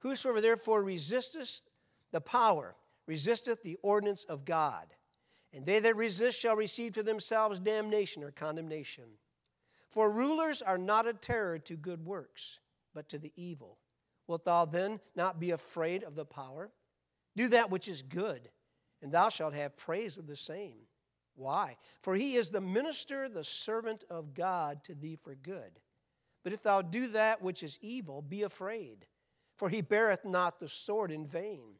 Whosoever 0.00 0.40
therefore 0.40 0.82
resisteth 0.82 1.62
the 2.10 2.20
power, 2.20 2.76
resisteth 3.06 3.62
the 3.62 3.78
ordinance 3.82 4.24
of 4.24 4.44
God. 4.44 4.86
And 5.52 5.66
they 5.66 5.80
that 5.80 5.96
resist 5.96 6.38
shall 6.38 6.56
receive 6.56 6.92
to 6.92 7.02
themselves 7.02 7.58
damnation 7.58 8.22
or 8.22 8.30
condemnation. 8.30 9.04
For 9.88 10.10
rulers 10.10 10.62
are 10.62 10.78
not 10.78 11.06
a 11.06 11.12
terror 11.12 11.58
to 11.60 11.76
good 11.76 12.04
works, 12.04 12.60
but 12.94 13.08
to 13.08 13.18
the 13.18 13.32
evil. 13.34 13.78
Wilt 14.26 14.44
thou 14.44 14.64
then 14.64 15.00
not 15.16 15.40
be 15.40 15.50
afraid 15.50 16.04
of 16.04 16.14
the 16.14 16.24
power? 16.24 16.70
Do 17.34 17.48
that 17.48 17.70
which 17.70 17.88
is 17.88 18.02
good, 18.02 18.48
and 19.02 19.10
thou 19.10 19.28
shalt 19.28 19.54
have 19.54 19.76
praise 19.76 20.16
of 20.16 20.28
the 20.28 20.36
same. 20.36 20.76
Why? 21.34 21.76
For 22.02 22.14
he 22.14 22.36
is 22.36 22.50
the 22.50 22.60
minister, 22.60 23.28
the 23.28 23.42
servant 23.42 24.04
of 24.08 24.34
God 24.34 24.84
to 24.84 24.94
thee 24.94 25.16
for 25.16 25.34
good. 25.34 25.80
But 26.42 26.52
if 26.52 26.62
thou 26.62 26.82
do 26.82 27.08
that 27.08 27.42
which 27.42 27.62
is 27.62 27.78
evil, 27.82 28.22
be 28.22 28.42
afraid, 28.42 29.06
for 29.56 29.68
he 29.68 29.82
beareth 29.82 30.24
not 30.24 30.58
the 30.58 30.68
sword 30.68 31.10
in 31.10 31.26
vain. 31.26 31.74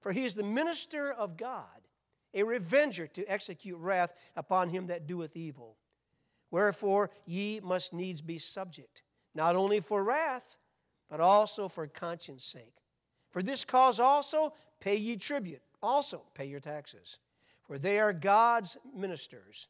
For 0.00 0.12
he 0.12 0.24
is 0.24 0.34
the 0.34 0.42
minister 0.42 1.12
of 1.12 1.36
God, 1.36 1.88
a 2.34 2.42
revenger 2.42 3.06
to 3.06 3.24
execute 3.26 3.78
wrath 3.78 4.12
upon 4.34 4.70
him 4.70 4.88
that 4.88 5.06
doeth 5.06 5.36
evil. 5.36 5.76
Wherefore 6.50 7.10
ye 7.24 7.60
must 7.60 7.92
needs 7.92 8.20
be 8.20 8.38
subject, 8.38 9.02
not 9.34 9.54
only 9.54 9.80
for 9.80 10.02
wrath, 10.02 10.58
but 11.08 11.20
also 11.20 11.68
for 11.68 11.86
conscience 11.86 12.44
sake. 12.44 12.74
For 13.30 13.42
this 13.42 13.64
cause 13.64 14.00
also 14.00 14.52
pay 14.80 14.96
ye 14.96 15.16
tribute, 15.16 15.62
also 15.82 16.22
pay 16.34 16.46
your 16.46 16.60
taxes. 16.60 17.18
For 17.62 17.78
they 17.78 18.00
are 18.00 18.12
God's 18.12 18.76
ministers, 18.94 19.68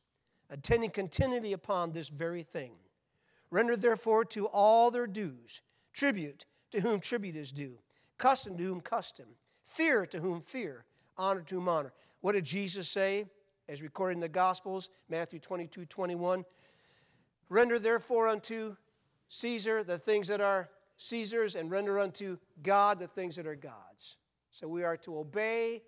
attending 0.51 0.91
continually 0.91 1.53
upon 1.53 1.93
this 1.93 2.09
very 2.09 2.43
thing. 2.43 2.73
Render 3.53 3.77
therefore 3.77 4.25
to 4.25 4.47
all 4.47 4.91
their 4.91 5.07
dues 5.07 5.61
tribute 5.93 6.47
to 6.71 6.81
whom 6.81 7.01
tribute 7.01 7.37
is 7.37 7.53
due, 7.53 7.79
custom 8.17 8.57
to 8.57 8.65
whom 8.65 8.81
custom, 8.81 9.27
fear 9.67 10.07
to 10.07 10.19
whom 10.21 10.41
fear, 10.41 10.87
honor 11.19 11.43
to 11.43 11.57
whom 11.57 11.69
honor. 11.69 11.93
What 12.23 12.33
did 12.33 12.47
Jesus 12.47 12.89
say 12.89 13.27
as 13.69 13.83
recorded 13.83 14.15
in 14.15 14.21
the 14.21 14.29
Gospels, 14.29 14.89
Matthew 15.11 15.39
22 15.39 15.85
21? 15.85 16.47
Render 17.51 17.79
therefore 17.79 18.27
unto 18.27 18.75
Caesar 19.29 19.85
the 19.85 19.99
things 19.99 20.29
that 20.29 20.41
are 20.41 20.71
Caesar's, 20.97 21.55
and 21.55 21.71
render 21.71 21.99
unto 21.99 22.39
God 22.63 22.99
the 22.99 23.09
things 23.09 23.37
that 23.37 23.47
are 23.47 23.57
God's. 23.57 24.17
So 24.51 24.67
we 24.67 24.83
are 24.83 24.97
to 24.99 25.19
obey 25.19 25.83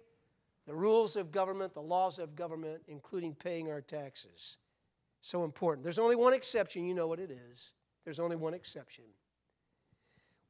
the 0.66 0.74
rules 0.74 1.16
of 1.16 1.30
government, 1.30 1.72
the 1.72 1.80
laws 1.80 2.18
of 2.18 2.34
government, 2.34 2.82
including 2.88 3.34
paying 3.34 3.70
our 3.70 3.80
taxes. 3.80 4.58
So 5.24 5.42
important. 5.42 5.82
There's 5.82 5.98
only 5.98 6.16
one 6.16 6.34
exception. 6.34 6.84
You 6.84 6.92
know 6.92 7.06
what 7.06 7.18
it 7.18 7.30
is. 7.30 7.72
There's 8.04 8.20
only 8.20 8.36
one 8.36 8.52
exception. 8.52 9.04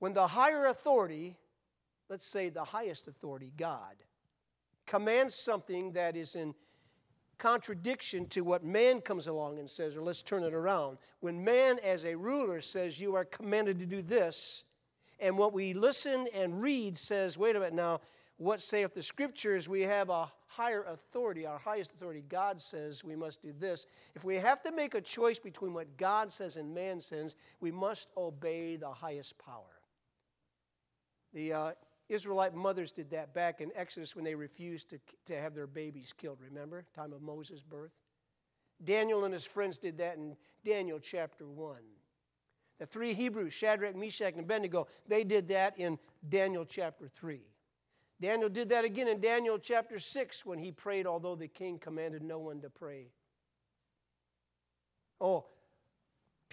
When 0.01 0.13
the 0.13 0.27
higher 0.27 0.67
authority, 0.67 1.37
let's 2.09 2.27
say 2.27 2.49
the 2.49 2.65
highest 2.65 3.07
authority, 3.07 3.53
God, 3.57 3.95
commands 4.85 5.37
something 5.37 5.93
that 5.93 6.17
is 6.17 6.35
in 6.35 6.57
contradiction 7.39 8.27
to 8.31 8.41
what 8.41 8.65
man 8.65 9.01
comes 9.01 9.29
along 9.29 9.61
and 9.61 9.71
says, 9.71 9.95
or 9.95 10.03
let's 10.03 10.25
turn 10.25 10.43
it 10.43 10.55
around. 10.55 10.99
When 11.21 11.45
man, 11.45 11.79
as 11.85 12.05
a 12.05 12.17
ruler, 12.17 12.61
says, 12.61 12.99
You 12.99 13.15
are 13.15 13.25
commanded 13.25 13.79
to 13.79 13.87
do 13.87 14.03
this, 14.03 14.65
and 15.21 15.39
what 15.39 15.53
we 15.53 15.73
listen 15.73 16.27
and 16.35 16.61
read 16.61 16.97
says, 16.97 17.39
Wait 17.39 17.55
a 17.55 17.61
minute 17.61 17.75
now, 17.75 18.01
what 18.39 18.61
saith 18.61 18.93
the 18.93 19.05
scriptures? 19.05 19.69
We 19.69 19.83
have 19.83 20.11
a 20.11 20.33
higher 20.57 20.85
authority, 20.85 21.47
our 21.47 21.59
highest 21.59 21.93
authority. 21.93 22.23
God 22.29 22.61
says 22.61 23.03
we 23.05 23.17
must 23.17 23.43
do 23.43 23.53
this. 23.59 23.87
If 24.15 24.25
we 24.25 24.37
have 24.37 24.63
to 24.63 24.73
make 24.73 24.95
a 24.95 25.01
choice 25.01 25.39
between 25.39 25.75
what 25.75 25.97
God 25.97 26.31
says 26.31 26.57
and 26.57 26.75
man 26.75 27.01
says, 27.01 27.37
we 27.61 27.71
must 27.71 28.09
obey 28.17 28.77
the 28.77 28.91
highest 28.91 29.37
power. 29.39 29.81
The 31.33 31.53
uh, 31.53 31.73
Israelite 32.09 32.55
mothers 32.55 32.93
did 32.93 33.11
that 33.11 33.35
back 33.35 33.61
in 33.61 33.73
Exodus 33.75 34.15
when 34.15 34.25
they 34.25 34.35
refused 34.35 34.91
to, 34.91 35.01
to 35.27 35.37
have 35.37 35.55
their 35.55 35.67
babies 35.67 36.13
killed, 36.13 36.39
remember? 36.41 36.85
Time 36.95 37.13
of 37.13 37.23
Moses' 37.23 37.63
birth. 37.63 37.93
Daniel 38.85 39.25
and 39.25 39.33
his 39.33 39.45
friends 39.45 39.79
did 39.79 39.99
that 39.99 40.17
in 40.17 40.37
Daniel 40.65 40.99
chapter 40.99 41.47
1. 41.47 41.77
The 42.79 42.87
three 42.87 43.15
Hebrews, 43.15 43.55
Shadrach, 43.55 43.97
Meshach, 43.97 44.33
and 44.33 44.41
Abednego, 44.41 44.87
they 45.07 45.25
did 45.25 45.49
that 45.49 45.79
in 45.79 45.99
Daniel 46.29 46.65
chapter 46.65 47.09
3. 47.09 47.41
Daniel 48.21 48.49
did 48.49 48.69
that 48.69 48.85
again 48.85 49.09
in 49.09 49.21
Daniel 49.21 49.59
chapter 49.59 49.99
6 49.99 50.47
when 50.47 50.59
he 50.59 50.71
prayed, 50.71 51.07
although 51.07 51.35
the 51.35 51.49
king 51.49 51.79
commanded 51.79 52.23
no 52.23 52.39
one 52.39 52.61
to 52.61 52.71
pray. 52.71 53.09
Oh, 55.21 55.47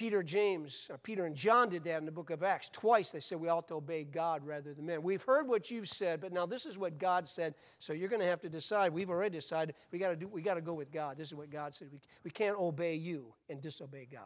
Peter, 0.01 0.23
James, 0.23 0.87
or 0.89 0.97
Peter 0.97 1.25
and 1.25 1.35
John 1.35 1.69
did 1.69 1.83
that 1.83 1.99
in 1.99 2.05
the 2.05 2.11
book 2.11 2.31
of 2.31 2.41
Acts. 2.41 2.69
Twice 2.69 3.11
they 3.11 3.19
said 3.19 3.39
we 3.39 3.49
ought 3.49 3.67
to 3.67 3.75
obey 3.75 4.03
God 4.03 4.43
rather 4.43 4.73
than 4.73 4.85
men. 4.87 5.03
We've 5.03 5.21
heard 5.21 5.47
what 5.47 5.69
you've 5.69 5.89
said, 5.89 6.21
but 6.21 6.33
now 6.33 6.47
this 6.47 6.65
is 6.65 6.75
what 6.75 6.97
God 6.97 7.27
said. 7.27 7.53
So 7.77 7.93
you're 7.93 8.09
going 8.09 8.21
to 8.21 8.27
have 8.27 8.41
to 8.41 8.49
decide. 8.49 8.93
We've 8.93 9.11
already 9.11 9.37
decided 9.37 9.75
we 9.91 9.99
got 9.99 10.09
to 10.09 10.15
do. 10.15 10.27
We 10.27 10.41
got 10.41 10.55
to 10.55 10.61
go 10.61 10.73
with 10.73 10.91
God. 10.91 11.17
This 11.17 11.27
is 11.27 11.35
what 11.35 11.51
God 11.51 11.75
said. 11.75 11.89
We, 11.91 11.99
we 12.23 12.31
can't 12.31 12.57
obey 12.57 12.95
you 12.95 13.33
and 13.47 13.61
disobey 13.61 14.07
God. 14.11 14.23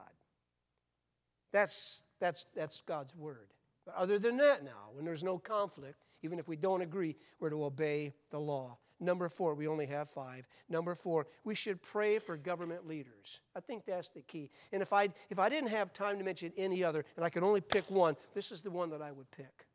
That's 1.51 2.05
that's 2.21 2.45
that's 2.55 2.81
God's 2.81 3.13
word. 3.13 3.49
But 3.85 3.95
other 3.95 4.17
than 4.17 4.37
that, 4.37 4.63
now 4.63 4.91
when 4.93 5.03
there's 5.03 5.23
no 5.23 5.37
conflict, 5.37 6.04
even 6.23 6.39
if 6.39 6.47
we 6.47 6.55
don't 6.55 6.81
agree, 6.81 7.15
we're 7.39 7.49
to 7.49 7.65
obey 7.65 8.13
the 8.29 8.39
law. 8.39 8.77
Number 8.99 9.27
four, 9.27 9.55
we 9.55 9.67
only 9.67 9.85
have 9.87 10.09
five. 10.09 10.47
Number 10.69 10.95
four, 10.95 11.27
we 11.43 11.53
should 11.53 11.81
pray 11.81 12.17
for 12.17 12.37
government 12.37 12.87
leaders. 12.87 13.41
I 13.55 13.59
think 13.59 13.85
that's 13.85 14.11
the 14.11 14.21
key. 14.21 14.49
And 14.71 14.81
if 14.81 14.93
I 14.93 15.09
if 15.29 15.37
I 15.37 15.49
didn't 15.49 15.69
have 15.69 15.91
time 15.93 16.17
to 16.17 16.23
mention 16.23 16.53
any 16.55 16.83
other, 16.83 17.03
and 17.17 17.25
I 17.25 17.29
could 17.29 17.43
only 17.43 17.61
pick 17.61 17.89
one, 17.91 18.15
this 18.33 18.51
is 18.51 18.61
the 18.61 18.71
one 18.71 18.89
that 18.91 19.01
I 19.01 19.11
would 19.11 19.29
pick. 19.31 19.67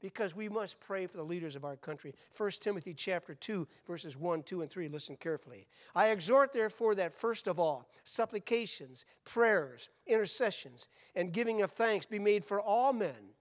Because 0.00 0.36
we 0.36 0.48
must 0.48 0.78
pray 0.78 1.06
for 1.06 1.16
the 1.16 1.24
leaders 1.24 1.56
of 1.56 1.64
our 1.64 1.74
country. 1.74 2.14
1 2.36 2.50
Timothy 2.60 2.94
chapter 2.94 3.34
2, 3.34 3.66
verses 3.84 4.16
1, 4.16 4.44
2, 4.44 4.60
and 4.60 4.70
3. 4.70 4.86
Listen 4.88 5.16
carefully. 5.16 5.66
I 5.92 6.10
exhort, 6.10 6.52
therefore, 6.52 6.94
that 6.94 7.12
first 7.12 7.48
of 7.48 7.58
all, 7.58 7.88
supplications, 8.04 9.06
prayers, 9.24 9.88
intercessions, 10.06 10.86
and 11.16 11.32
giving 11.32 11.62
of 11.62 11.72
thanks 11.72 12.06
be 12.06 12.20
made 12.20 12.44
for 12.44 12.60
all 12.60 12.92
men, 12.92 13.32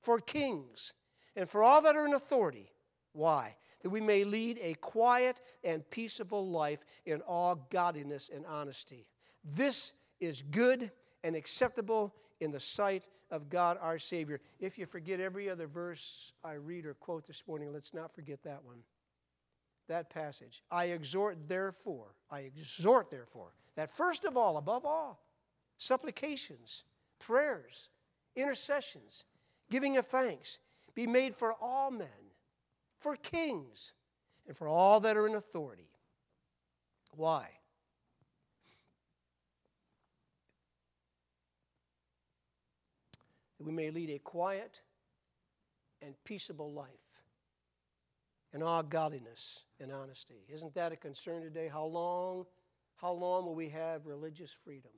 for 0.00 0.18
kings, 0.18 0.94
and 1.36 1.48
for 1.48 1.62
all 1.62 1.82
that 1.82 1.94
are 1.94 2.06
in 2.06 2.14
authority. 2.14 2.72
Why? 3.12 3.56
that 3.86 3.90
we 3.90 4.00
may 4.00 4.24
lead 4.24 4.58
a 4.62 4.74
quiet 4.74 5.40
and 5.62 5.88
peaceable 5.90 6.48
life 6.48 6.84
in 7.04 7.20
all 7.20 7.66
godliness 7.70 8.30
and 8.34 8.44
honesty. 8.46 9.06
This 9.44 9.92
is 10.18 10.42
good 10.42 10.90
and 11.22 11.36
acceptable 11.36 12.12
in 12.40 12.50
the 12.50 12.58
sight 12.58 13.04
of 13.30 13.48
God 13.48 13.78
our 13.80 13.98
Savior. 13.98 14.40
If 14.58 14.76
you 14.76 14.86
forget 14.86 15.20
every 15.20 15.48
other 15.48 15.68
verse 15.68 16.32
I 16.42 16.54
read 16.54 16.84
or 16.84 16.94
quote 16.94 17.28
this 17.28 17.44
morning, 17.46 17.72
let's 17.72 17.94
not 17.94 18.12
forget 18.12 18.42
that 18.42 18.64
one. 18.64 18.78
That 19.86 20.10
passage. 20.10 20.64
I 20.68 20.86
exhort, 20.86 21.48
therefore, 21.48 22.16
I 22.28 22.40
exhort, 22.40 23.08
therefore, 23.08 23.52
that 23.76 23.92
first 23.92 24.24
of 24.24 24.36
all, 24.36 24.56
above 24.56 24.84
all, 24.84 25.22
supplications, 25.78 26.82
prayers, 27.20 27.88
intercessions, 28.34 29.26
giving 29.70 29.96
of 29.96 30.06
thanks 30.06 30.58
be 30.96 31.06
made 31.06 31.36
for 31.36 31.52
all 31.52 31.92
men 31.92 32.08
for 32.98 33.14
kings, 33.14 33.92
and 34.48 34.56
for 34.56 34.66
all 34.66 35.00
that 35.00 35.16
are 35.16 35.26
in 35.28 35.34
authority. 35.34 35.90
Why? 37.12 37.48
That 43.58 43.64
we 43.64 43.72
may 43.72 43.90
lead 43.90 44.10
a 44.10 44.18
quiet 44.18 44.80
and 46.02 46.14
peaceable 46.24 46.72
life 46.72 46.88
in 48.52 48.62
all 48.62 48.82
godliness 48.82 49.64
and 49.80 49.92
honesty. 49.92 50.44
Isn't 50.52 50.74
that 50.74 50.92
a 50.92 50.96
concern 50.96 51.42
today? 51.42 51.68
How 51.68 51.84
long, 51.84 52.46
how 52.96 53.12
long 53.12 53.44
will 53.44 53.54
we 53.54 53.68
have 53.68 54.06
religious 54.06 54.52
freedom? 54.52 54.92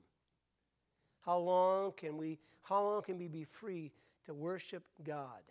How 1.21 1.37
long 1.37 1.91
can 1.93 2.17
we, 2.17 2.39
how 2.63 2.83
long 2.83 3.01
can 3.01 3.17
we 3.17 3.27
be 3.27 3.43
free 3.43 3.91
to 4.25 4.33
worship 4.33 4.83
God? 5.03 5.41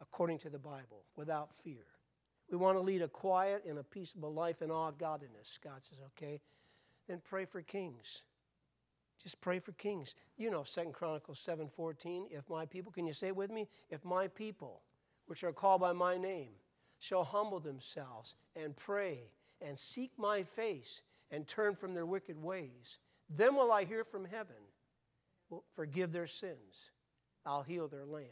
According 0.00 0.38
to 0.38 0.50
the 0.50 0.58
Bible, 0.58 1.04
without 1.16 1.54
fear. 1.54 1.84
We 2.50 2.56
want 2.58 2.76
to 2.76 2.82
lead 2.82 3.02
a 3.02 3.08
quiet 3.08 3.64
and 3.66 3.78
a 3.78 3.82
peaceable 3.82 4.32
life 4.32 4.62
in 4.62 4.70
all 4.70 4.92
godliness. 4.92 5.58
God 5.62 5.82
says, 5.82 5.98
okay, 6.06 6.40
then 7.08 7.20
pray 7.24 7.44
for 7.44 7.62
kings. 7.62 8.22
Just 9.22 9.40
pray 9.40 9.58
for 9.58 9.72
kings. 9.72 10.14
You 10.36 10.50
know, 10.50 10.64
Second 10.64 10.92
Chronicles 10.92 11.40
7:14, 11.40 12.26
if 12.30 12.48
my 12.50 12.66
people, 12.66 12.92
can 12.92 13.06
you 13.06 13.14
say 13.14 13.28
it 13.28 13.36
with 13.36 13.50
me? 13.50 13.68
If 13.88 14.04
my 14.04 14.28
people, 14.28 14.82
which 15.26 15.44
are 15.44 15.52
called 15.52 15.80
by 15.80 15.92
my 15.92 16.18
name, 16.18 16.50
shall 16.98 17.24
humble 17.24 17.60
themselves 17.60 18.34
and 18.54 18.76
pray 18.76 19.30
and 19.62 19.78
seek 19.78 20.12
my 20.18 20.42
face 20.42 21.02
and 21.30 21.46
turn 21.46 21.74
from 21.74 21.94
their 21.94 22.04
wicked 22.04 22.42
ways, 22.42 22.98
then 23.30 23.54
will 23.56 23.72
I 23.72 23.84
hear 23.84 24.04
from 24.04 24.26
heaven, 24.26 24.56
will 25.48 25.64
forgive 25.74 26.12
their 26.12 26.26
sins. 26.26 26.90
I'll 27.46 27.62
heal 27.62 27.88
their 27.88 28.04
land. 28.04 28.28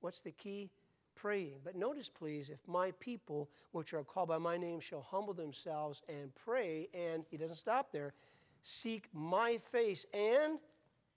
What's 0.00 0.20
the 0.20 0.30
key? 0.30 0.70
Praying. 1.18 1.56
But 1.64 1.76
notice, 1.76 2.08
please, 2.08 2.48
if 2.48 2.60
my 2.66 2.92
people, 3.00 3.50
which 3.72 3.92
are 3.92 4.04
called 4.04 4.28
by 4.28 4.38
my 4.38 4.56
name, 4.56 4.80
shall 4.80 5.02
humble 5.02 5.34
themselves 5.34 6.02
and 6.08 6.34
pray, 6.34 6.88
and 6.94 7.24
he 7.28 7.36
doesn't 7.36 7.56
stop 7.56 7.90
there, 7.92 8.14
seek 8.62 9.08
my 9.12 9.56
face 9.56 10.06
and 10.14 10.58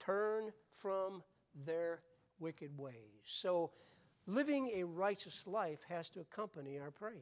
turn 0.00 0.52
from 0.76 1.22
their 1.64 2.00
wicked 2.40 2.76
ways. 2.76 2.94
So, 3.24 3.70
living 4.26 4.70
a 4.74 4.84
righteous 4.84 5.46
life 5.46 5.84
has 5.88 6.10
to 6.10 6.20
accompany 6.20 6.78
our 6.78 6.90
praying. 6.90 7.20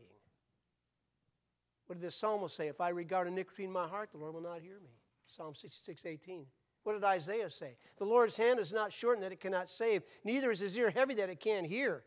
What 1.86 1.98
did 1.98 2.06
the 2.06 2.10
psalmist 2.10 2.56
say? 2.56 2.68
If 2.68 2.80
I 2.80 2.90
regard 2.90 3.26
iniquity 3.26 3.64
in 3.64 3.72
my 3.72 3.86
heart, 3.86 4.12
the 4.12 4.18
Lord 4.18 4.34
will 4.34 4.40
not 4.40 4.62
hear 4.62 4.78
me. 4.82 4.90
Psalm 5.26 5.54
66, 5.54 6.06
18. 6.06 6.46
What 6.82 6.94
did 6.94 7.04
Isaiah 7.04 7.50
say? 7.50 7.76
The 7.98 8.04
Lord's 8.04 8.36
hand 8.36 8.58
is 8.58 8.72
not 8.72 8.92
shortened 8.92 9.24
that 9.24 9.32
it 9.32 9.40
cannot 9.40 9.68
save, 9.68 10.02
neither 10.24 10.50
is 10.50 10.60
his 10.60 10.78
ear 10.78 10.90
heavy 10.90 11.14
that 11.14 11.28
it 11.28 11.40
can't 11.40 11.66
hear. 11.66 12.04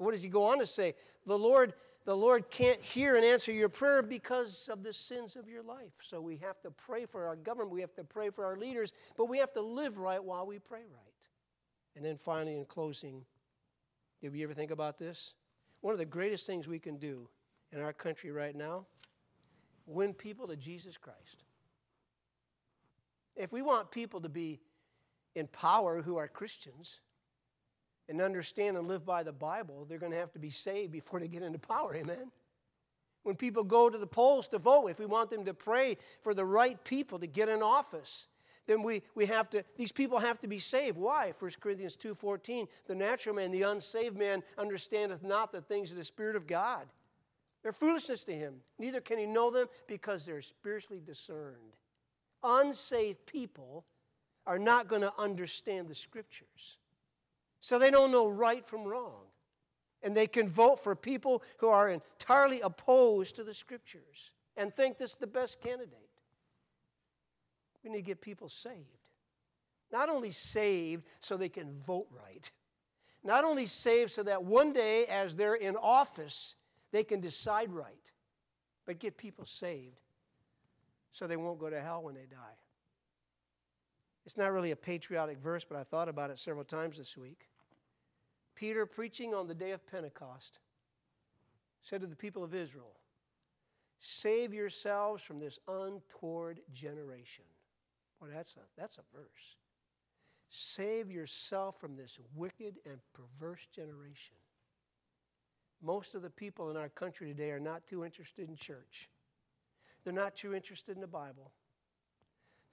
What 0.00 0.12
does 0.12 0.22
he 0.22 0.30
go 0.30 0.44
on 0.44 0.58
to 0.60 0.66
say? 0.66 0.94
The 1.26 1.38
Lord, 1.38 1.74
the 2.06 2.16
Lord 2.16 2.50
can't 2.50 2.80
hear 2.80 3.16
and 3.16 3.24
answer 3.24 3.52
your 3.52 3.68
prayer 3.68 4.02
because 4.02 4.70
of 4.72 4.82
the 4.82 4.94
sins 4.94 5.36
of 5.36 5.46
your 5.46 5.62
life. 5.62 5.92
So 6.00 6.22
we 6.22 6.38
have 6.38 6.58
to 6.62 6.70
pray 6.70 7.04
for 7.04 7.26
our 7.26 7.36
government, 7.36 7.70
we 7.70 7.82
have 7.82 7.94
to 7.96 8.04
pray 8.04 8.30
for 8.30 8.46
our 8.46 8.56
leaders, 8.56 8.94
but 9.18 9.26
we 9.26 9.36
have 9.38 9.52
to 9.52 9.60
live 9.60 9.98
right 9.98 10.22
while 10.22 10.46
we 10.46 10.58
pray 10.58 10.80
right. 10.80 11.28
And 11.96 12.04
then 12.04 12.16
finally, 12.16 12.56
in 12.56 12.64
closing, 12.64 13.22
did 14.22 14.34
you 14.34 14.44
ever 14.44 14.54
think 14.54 14.70
about 14.70 14.96
this? 14.96 15.34
One 15.82 15.92
of 15.92 15.98
the 15.98 16.06
greatest 16.06 16.46
things 16.46 16.66
we 16.66 16.78
can 16.78 16.96
do 16.96 17.28
in 17.70 17.80
our 17.80 17.92
country 17.92 18.30
right 18.30 18.56
now 18.56 18.86
win 19.86 20.14
people 20.14 20.46
to 20.48 20.56
Jesus 20.56 20.96
Christ. 20.96 21.44
If 23.36 23.52
we 23.52 23.60
want 23.60 23.90
people 23.90 24.20
to 24.20 24.30
be 24.30 24.60
in 25.34 25.46
power 25.48 26.00
who 26.00 26.16
are 26.16 26.26
Christians, 26.26 27.00
and 28.10 28.20
understand 28.20 28.76
and 28.76 28.88
live 28.88 29.06
by 29.06 29.22
the 29.22 29.32
Bible, 29.32 29.86
they're 29.88 29.98
going 29.98 30.12
to 30.12 30.18
have 30.18 30.32
to 30.32 30.38
be 30.38 30.50
saved 30.50 30.92
before 30.92 31.20
they 31.20 31.28
get 31.28 31.42
into 31.42 31.58
power. 31.58 31.94
Amen. 31.94 32.30
When 33.22 33.36
people 33.36 33.64
go 33.64 33.88
to 33.88 33.98
the 33.98 34.06
polls 34.06 34.48
to 34.48 34.58
vote, 34.58 34.88
if 34.88 34.98
we 34.98 35.06
want 35.06 35.30
them 35.30 35.44
to 35.44 35.54
pray 35.54 35.96
for 36.20 36.34
the 36.34 36.44
right 36.44 36.82
people 36.84 37.18
to 37.20 37.26
get 37.26 37.48
in 37.48 37.62
office, 37.62 38.28
then 38.66 38.82
we, 38.82 39.02
we 39.14 39.26
have 39.26 39.48
to, 39.50 39.64
these 39.76 39.92
people 39.92 40.18
have 40.18 40.40
to 40.40 40.48
be 40.48 40.58
saved. 40.58 40.98
Why? 40.98 41.32
1 41.38 41.50
Corinthians 41.60 41.96
2.14, 41.96 42.66
the 42.86 42.94
natural 42.94 43.34
man, 43.34 43.50
the 43.50 43.62
unsaved 43.62 44.18
man, 44.18 44.42
understandeth 44.58 45.22
not 45.22 45.52
the 45.52 45.60
things 45.60 45.90
of 45.92 45.96
the 45.96 46.04
Spirit 46.04 46.36
of 46.36 46.46
God. 46.46 46.86
They're 47.62 47.72
foolishness 47.72 48.24
to 48.24 48.32
him. 48.32 48.54
Neither 48.78 49.00
can 49.00 49.18
he 49.18 49.26
know 49.26 49.50
them 49.50 49.68
because 49.86 50.24
they're 50.24 50.42
spiritually 50.42 51.02
discerned. 51.04 51.76
Unsaved 52.42 53.24
people 53.26 53.84
are 54.46 54.58
not 54.58 54.88
going 54.88 55.02
to 55.02 55.12
understand 55.18 55.88
the 55.88 55.94
Scriptures. 55.94 56.78
So 57.60 57.78
they 57.78 57.90
don't 57.90 58.10
know 58.10 58.28
right 58.28 58.66
from 58.66 58.84
wrong. 58.84 59.26
And 60.02 60.14
they 60.14 60.26
can 60.26 60.48
vote 60.48 60.80
for 60.80 60.96
people 60.96 61.42
who 61.58 61.68
are 61.68 61.90
entirely 61.90 62.60
opposed 62.62 63.36
to 63.36 63.44
the 63.44 63.52
scriptures 63.52 64.32
and 64.56 64.72
think 64.72 64.96
this 64.96 65.10
is 65.10 65.16
the 65.16 65.26
best 65.26 65.60
candidate. 65.60 65.98
We 67.84 67.90
need 67.90 67.98
to 67.98 68.02
get 68.02 68.20
people 68.20 68.48
saved. 68.48 68.86
Not 69.92 70.08
only 70.08 70.30
saved 70.30 71.04
so 71.18 71.36
they 71.36 71.48
can 71.48 71.78
vote 71.78 72.06
right, 72.10 72.50
not 73.22 73.44
only 73.44 73.66
saved 73.66 74.10
so 74.10 74.22
that 74.22 74.42
one 74.42 74.72
day, 74.72 75.06
as 75.06 75.36
they're 75.36 75.54
in 75.54 75.76
office, 75.76 76.56
they 76.92 77.04
can 77.04 77.20
decide 77.20 77.72
right, 77.72 78.12
but 78.86 78.98
get 78.98 79.16
people 79.16 79.44
saved 79.44 80.00
so 81.10 81.26
they 81.26 81.36
won't 81.36 81.58
go 81.58 81.68
to 81.68 81.80
hell 81.80 82.02
when 82.02 82.14
they 82.14 82.26
die. 82.30 82.56
It's 84.24 84.36
not 84.36 84.52
really 84.52 84.70
a 84.70 84.76
patriotic 84.76 85.38
verse, 85.38 85.64
but 85.64 85.78
I 85.78 85.82
thought 85.82 86.08
about 86.08 86.30
it 86.30 86.38
several 86.38 86.64
times 86.64 86.98
this 86.98 87.16
week. 87.16 87.48
Peter, 88.54 88.84
preaching 88.84 89.34
on 89.34 89.46
the 89.46 89.54
day 89.54 89.70
of 89.70 89.86
Pentecost, 89.86 90.58
said 91.82 92.00
to 92.02 92.06
the 92.06 92.16
people 92.16 92.44
of 92.44 92.54
Israel, 92.54 92.92
Save 93.98 94.54
yourselves 94.54 95.22
from 95.22 95.38
this 95.38 95.58
untoward 95.68 96.60
generation. 96.72 97.44
Well, 98.20 98.30
that's 98.32 98.56
a, 98.56 98.60
that's 98.76 98.98
a 98.98 99.16
verse. 99.16 99.56
Save 100.48 101.10
yourself 101.10 101.78
from 101.78 101.96
this 101.96 102.18
wicked 102.34 102.78
and 102.84 102.98
perverse 103.12 103.66
generation. 103.74 104.36
Most 105.82 106.14
of 106.14 106.22
the 106.22 106.30
people 106.30 106.70
in 106.70 106.76
our 106.76 106.88
country 106.88 107.28
today 107.28 107.50
are 107.50 107.60
not 107.60 107.86
too 107.86 108.04
interested 108.04 108.48
in 108.48 108.56
church. 108.56 109.08
They're 110.04 110.12
not 110.12 110.34
too 110.34 110.54
interested 110.54 110.94
in 110.94 111.00
the 111.00 111.06
Bible. 111.06 111.52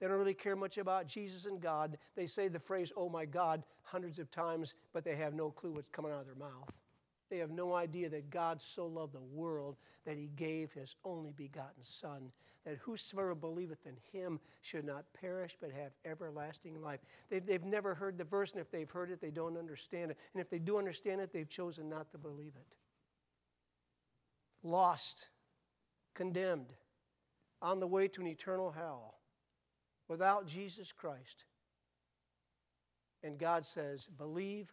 They 0.00 0.06
don't 0.06 0.18
really 0.18 0.34
care 0.34 0.56
much 0.56 0.78
about 0.78 1.08
Jesus 1.08 1.46
and 1.46 1.60
God. 1.60 1.98
They 2.14 2.26
say 2.26 2.48
the 2.48 2.60
phrase, 2.60 2.92
oh 2.96 3.08
my 3.08 3.24
God, 3.24 3.64
hundreds 3.82 4.18
of 4.18 4.30
times, 4.30 4.74
but 4.92 5.04
they 5.04 5.16
have 5.16 5.34
no 5.34 5.50
clue 5.50 5.72
what's 5.72 5.88
coming 5.88 6.12
out 6.12 6.20
of 6.20 6.26
their 6.26 6.36
mouth. 6.36 6.70
They 7.30 7.38
have 7.38 7.50
no 7.50 7.74
idea 7.74 8.08
that 8.10 8.30
God 8.30 8.62
so 8.62 8.86
loved 8.86 9.12
the 9.12 9.20
world 9.20 9.76
that 10.06 10.16
he 10.16 10.30
gave 10.36 10.72
his 10.72 10.96
only 11.04 11.32
begotten 11.32 11.82
Son, 11.82 12.30
that 12.64 12.78
whosoever 12.78 13.34
believeth 13.34 13.86
in 13.86 13.96
him 14.12 14.40
should 14.62 14.84
not 14.84 15.04
perish 15.12 15.56
but 15.60 15.70
have 15.72 15.92
everlasting 16.04 16.80
life. 16.80 17.00
They've, 17.28 17.44
they've 17.44 17.64
never 17.64 17.94
heard 17.94 18.16
the 18.16 18.24
verse, 18.24 18.52
and 18.52 18.60
if 18.60 18.70
they've 18.70 18.90
heard 18.90 19.10
it, 19.10 19.20
they 19.20 19.30
don't 19.30 19.58
understand 19.58 20.12
it. 20.12 20.18
And 20.32 20.40
if 20.40 20.48
they 20.48 20.58
do 20.58 20.78
understand 20.78 21.20
it, 21.20 21.32
they've 21.32 21.48
chosen 21.48 21.88
not 21.88 22.10
to 22.12 22.18
believe 22.18 22.52
it. 22.56 22.76
Lost, 24.62 25.28
condemned, 26.14 26.72
on 27.60 27.80
the 27.80 27.86
way 27.86 28.08
to 28.08 28.20
an 28.20 28.26
eternal 28.28 28.70
hell 28.70 29.17
without 30.08 30.46
Jesus 30.46 30.92
Christ. 30.92 31.44
And 33.22 33.38
God 33.38 33.64
says, 33.66 34.06
Believe 34.06 34.72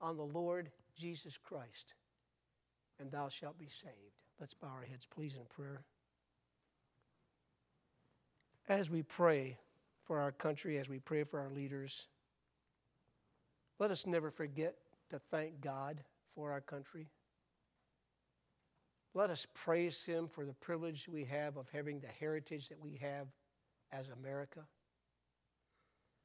on 0.00 0.16
the 0.16 0.24
Lord 0.24 0.70
Jesus 0.96 1.38
Christ, 1.38 1.94
and 3.00 3.10
thou 3.10 3.28
shalt 3.28 3.58
be 3.58 3.68
saved. 3.68 3.94
Let's 4.38 4.54
bow 4.54 4.68
our 4.68 4.84
heads, 4.84 5.06
please, 5.06 5.36
in 5.36 5.44
prayer. 5.44 5.82
As 8.68 8.90
we 8.90 9.02
pray 9.02 9.58
for 10.02 10.18
our 10.18 10.32
country, 10.32 10.78
as 10.78 10.88
we 10.88 10.98
pray 10.98 11.24
for 11.24 11.40
our 11.40 11.50
leaders, 11.50 12.08
let 13.78 13.90
us 13.90 14.06
never 14.06 14.30
forget 14.30 14.76
to 15.10 15.18
thank 15.18 15.60
God 15.60 16.02
for 16.34 16.50
our 16.50 16.60
country. 16.60 17.08
Let 19.12 19.30
us 19.30 19.46
praise 19.54 20.04
Him 20.04 20.26
for 20.26 20.44
the 20.44 20.54
privilege 20.54 21.08
we 21.08 21.24
have 21.24 21.56
of 21.56 21.68
having 21.70 22.00
the 22.00 22.08
heritage 22.08 22.68
that 22.68 22.80
we 22.80 22.98
have 23.00 23.28
as 23.96 24.08
America. 24.08 24.60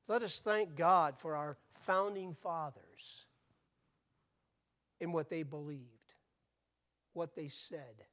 Let 0.08 0.23
us 0.23 0.41
thank 0.41 0.75
God 0.75 1.19
for 1.19 1.36
our 1.36 1.58
founding 1.69 2.34
fathers 2.34 3.27
in 4.99 5.12
what 5.12 5.29
they 5.29 5.43
believed, 5.43 6.15
what 7.13 7.36
they 7.36 7.47
said 7.47 8.05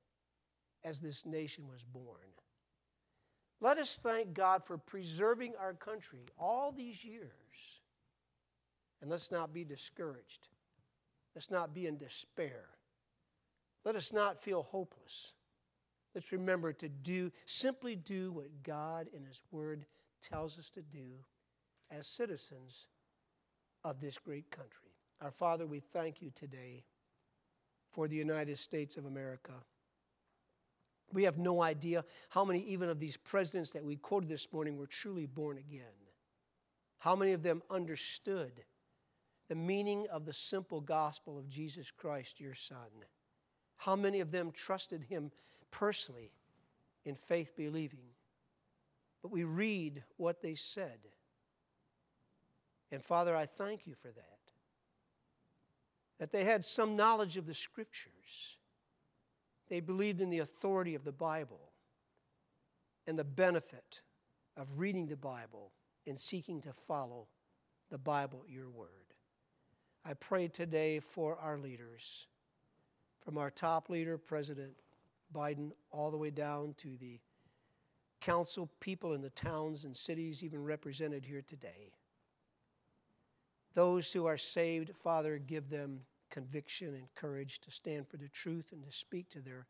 as 0.84 1.00
this 1.00 1.24
nation 1.24 1.66
was 1.68 1.82
born. 1.82 2.28
Let 3.60 3.78
us 3.78 3.98
thank 3.98 4.34
God 4.34 4.64
for 4.64 4.76
preserving 4.76 5.54
our 5.58 5.72
country 5.72 6.26
all 6.38 6.70
these 6.70 7.02
years. 7.02 7.30
And 9.00 9.10
let's 9.10 9.30
not 9.30 9.54
be 9.54 9.64
discouraged. 9.64 10.48
Let's 11.34 11.50
not 11.50 11.74
be 11.74 11.86
in 11.86 11.96
despair. 11.96 12.64
Let 13.84 13.96
us 13.96 14.12
not 14.12 14.42
feel 14.42 14.62
hopeless. 14.62 15.32
Let's 16.16 16.32
remember 16.32 16.72
to 16.72 16.88
do 16.88 17.30
simply 17.44 17.94
do 17.94 18.32
what 18.32 18.62
God 18.62 19.06
in 19.14 19.26
his 19.26 19.42
word 19.50 19.84
tells 20.22 20.58
us 20.58 20.70
to 20.70 20.80
do 20.80 21.18
as 21.90 22.06
citizens 22.06 22.86
of 23.84 24.00
this 24.00 24.16
great 24.16 24.50
country. 24.50 24.94
Our 25.20 25.30
Father, 25.30 25.66
we 25.66 25.80
thank 25.80 26.22
you 26.22 26.30
today 26.34 26.84
for 27.90 28.08
the 28.08 28.16
United 28.16 28.56
States 28.56 28.96
of 28.96 29.04
America. 29.04 29.52
We 31.12 31.24
have 31.24 31.36
no 31.36 31.62
idea 31.62 32.02
how 32.30 32.46
many, 32.46 32.60
even 32.60 32.88
of 32.88 32.98
these 32.98 33.18
presidents 33.18 33.72
that 33.72 33.84
we 33.84 33.96
quoted 33.96 34.30
this 34.30 34.50
morning, 34.54 34.78
were 34.78 34.86
truly 34.86 35.26
born 35.26 35.58
again. 35.58 35.84
How 36.96 37.14
many 37.14 37.32
of 37.32 37.42
them 37.42 37.60
understood 37.68 38.64
the 39.50 39.54
meaning 39.54 40.06
of 40.10 40.24
the 40.24 40.32
simple 40.32 40.80
gospel 40.80 41.38
of 41.38 41.46
Jesus 41.46 41.90
Christ, 41.90 42.40
your 42.40 42.54
Son? 42.54 43.04
How 43.76 43.96
many 43.96 44.20
of 44.20 44.30
them 44.30 44.50
trusted 44.50 45.02
Him 45.02 45.30
personally 45.70 46.30
in 47.04 47.14
faith 47.14 47.56
believing? 47.56 48.06
But 49.22 49.32
we 49.32 49.44
read 49.44 50.02
what 50.16 50.40
they 50.40 50.54
said. 50.54 50.98
And 52.92 53.02
Father, 53.02 53.34
I 53.34 53.46
thank 53.46 53.86
you 53.86 53.94
for 53.94 54.08
that 54.08 54.36
that 56.18 56.32
they 56.32 56.44
had 56.44 56.64
some 56.64 56.96
knowledge 56.96 57.36
of 57.36 57.46
the 57.46 57.54
scriptures. 57.54 58.56
They 59.68 59.80
believed 59.80 60.20
in 60.20 60.30
the 60.30 60.38
authority 60.38 60.94
of 60.94 61.04
the 61.04 61.12
Bible 61.12 61.72
and 63.06 63.18
the 63.18 63.24
benefit 63.24 64.00
of 64.56 64.78
reading 64.78 65.06
the 65.06 65.16
Bible 65.16 65.72
and 66.06 66.18
seeking 66.18 66.60
to 66.62 66.72
follow 66.72 67.26
the 67.90 67.98
Bible, 67.98 68.44
your 68.48 68.70
word. 68.70 68.88
I 70.04 70.14
pray 70.14 70.48
today 70.48 71.00
for 71.00 71.36
our 71.36 71.58
leaders, 71.58 72.28
from 73.24 73.38
our 73.38 73.50
top 73.50 73.90
leader, 73.90 74.16
President 74.16 74.72
Biden, 75.34 75.72
all 75.90 76.10
the 76.10 76.16
way 76.16 76.30
down 76.30 76.74
to 76.78 76.96
the 76.96 77.20
council 78.20 78.70
people 78.80 79.12
in 79.12 79.22
the 79.22 79.30
towns 79.30 79.84
and 79.84 79.96
cities, 79.96 80.42
even 80.42 80.64
represented 80.64 81.24
here 81.24 81.42
today. 81.46 81.92
Those 83.74 84.12
who 84.12 84.26
are 84.26 84.38
saved, 84.38 84.96
Father, 84.96 85.38
give 85.38 85.68
them 85.68 86.00
conviction 86.30 86.94
and 86.94 87.14
courage 87.14 87.60
to 87.60 87.70
stand 87.70 88.08
for 88.08 88.16
the 88.16 88.28
truth 88.28 88.72
and 88.72 88.82
to 88.84 88.90
speak 88.90 89.28
to 89.30 89.40
their 89.40 89.66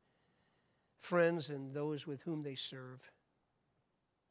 friends 0.99 1.51
and 1.51 1.75
those 1.75 2.07
with 2.07 2.23
whom 2.23 2.43
they 2.43 2.55
serve. 2.55 3.11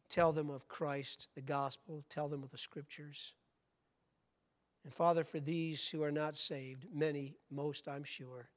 Tell 0.10 0.32
them 0.32 0.50
of 0.50 0.68
Christ, 0.68 1.28
the 1.36 1.42
gospel, 1.42 2.04
tell 2.10 2.30
them 2.30 2.44
of 2.44 2.52
the 2.52 2.58
scriptures. 2.58 3.34
And 4.84 4.94
Father, 4.94 5.24
for 5.24 5.40
these 5.40 5.90
who 5.90 6.04
are 6.04 6.12
not 6.12 6.38
saved, 6.38 6.86
many, 6.94 7.36
most 7.52 7.88
I'm 7.88 8.04
sure, 8.04 8.50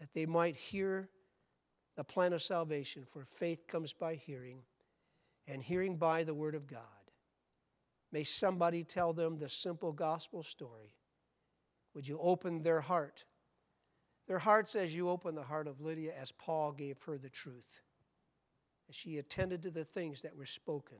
that 0.00 0.12
they 0.14 0.26
might 0.26 0.56
hear 0.56 1.08
the 1.96 2.04
plan 2.04 2.32
of 2.32 2.42
salvation, 2.42 3.04
for 3.04 3.24
faith 3.24 3.66
comes 3.66 3.92
by 3.92 4.14
hearing, 4.14 4.62
and 5.46 5.62
hearing 5.62 5.96
by 5.96 6.24
the 6.24 6.34
word 6.34 6.54
of 6.54 6.66
God. 6.66 6.80
May 8.12 8.24
somebody 8.24 8.84
tell 8.84 9.12
them 9.12 9.38
the 9.38 9.48
simple 9.48 9.92
gospel 9.92 10.42
story. 10.42 10.94
Would 11.94 12.06
you 12.06 12.18
open 12.20 12.62
their 12.62 12.80
heart? 12.80 13.24
Their 14.26 14.38
hearts 14.38 14.74
as 14.74 14.96
you 14.96 15.08
open 15.08 15.34
the 15.34 15.42
heart 15.42 15.66
of 15.66 15.80
Lydia, 15.80 16.12
as 16.20 16.32
Paul 16.32 16.72
gave 16.72 17.00
her 17.02 17.18
the 17.18 17.28
truth, 17.28 17.82
as 18.88 18.96
she 18.96 19.18
attended 19.18 19.62
to 19.62 19.70
the 19.70 19.84
things 19.84 20.22
that 20.22 20.36
were 20.36 20.46
spoken 20.46 20.98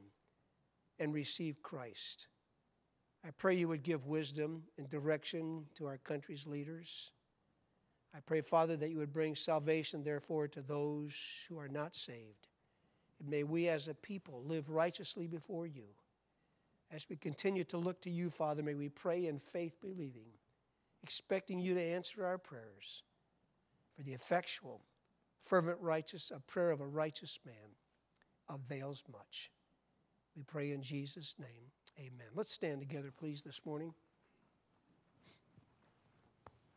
and 0.98 1.14
received 1.14 1.62
Christ. 1.62 2.28
I 3.26 3.30
pray 3.30 3.54
you 3.54 3.68
would 3.68 3.82
give 3.82 4.06
wisdom 4.06 4.64
and 4.76 4.88
direction 4.88 5.64
to 5.76 5.86
our 5.86 5.98
country's 5.98 6.46
leaders. 6.46 7.12
I 8.14 8.20
pray, 8.20 8.42
Father, 8.42 8.76
that 8.76 8.90
you 8.90 8.98
would 8.98 9.12
bring 9.12 9.34
salvation, 9.34 10.04
therefore, 10.04 10.46
to 10.48 10.62
those 10.62 11.46
who 11.48 11.58
are 11.58 11.68
not 11.68 11.96
saved. 11.96 12.46
And 13.18 13.28
may 13.28 13.42
we 13.42 13.68
as 13.68 13.88
a 13.88 13.94
people 13.94 14.44
live 14.46 14.70
righteously 14.70 15.26
before 15.26 15.66
you. 15.66 15.84
As 16.92 17.08
we 17.10 17.16
continue 17.16 17.64
to 17.64 17.78
look 17.78 18.00
to 18.02 18.10
you, 18.10 18.30
Father, 18.30 18.62
may 18.62 18.74
we 18.74 18.88
pray 18.88 19.26
in 19.26 19.38
faith 19.38 19.80
believing, 19.80 20.30
expecting 21.02 21.58
you 21.58 21.74
to 21.74 21.82
answer 21.82 22.24
our 22.24 22.38
prayers. 22.38 23.02
For 23.96 24.02
the 24.02 24.12
effectual, 24.12 24.80
fervent 25.40 25.80
righteous, 25.80 26.30
a 26.30 26.40
prayer 26.40 26.70
of 26.70 26.80
a 26.80 26.86
righteous 26.86 27.38
man 27.44 27.54
avails 28.48 29.02
much. 29.12 29.50
We 30.36 30.42
pray 30.42 30.70
in 30.72 30.82
Jesus' 30.82 31.36
name. 31.38 31.70
Amen. 31.98 32.26
Let's 32.34 32.52
stand 32.52 32.80
together, 32.80 33.12
please, 33.16 33.42
this 33.42 33.64
morning. 33.64 33.92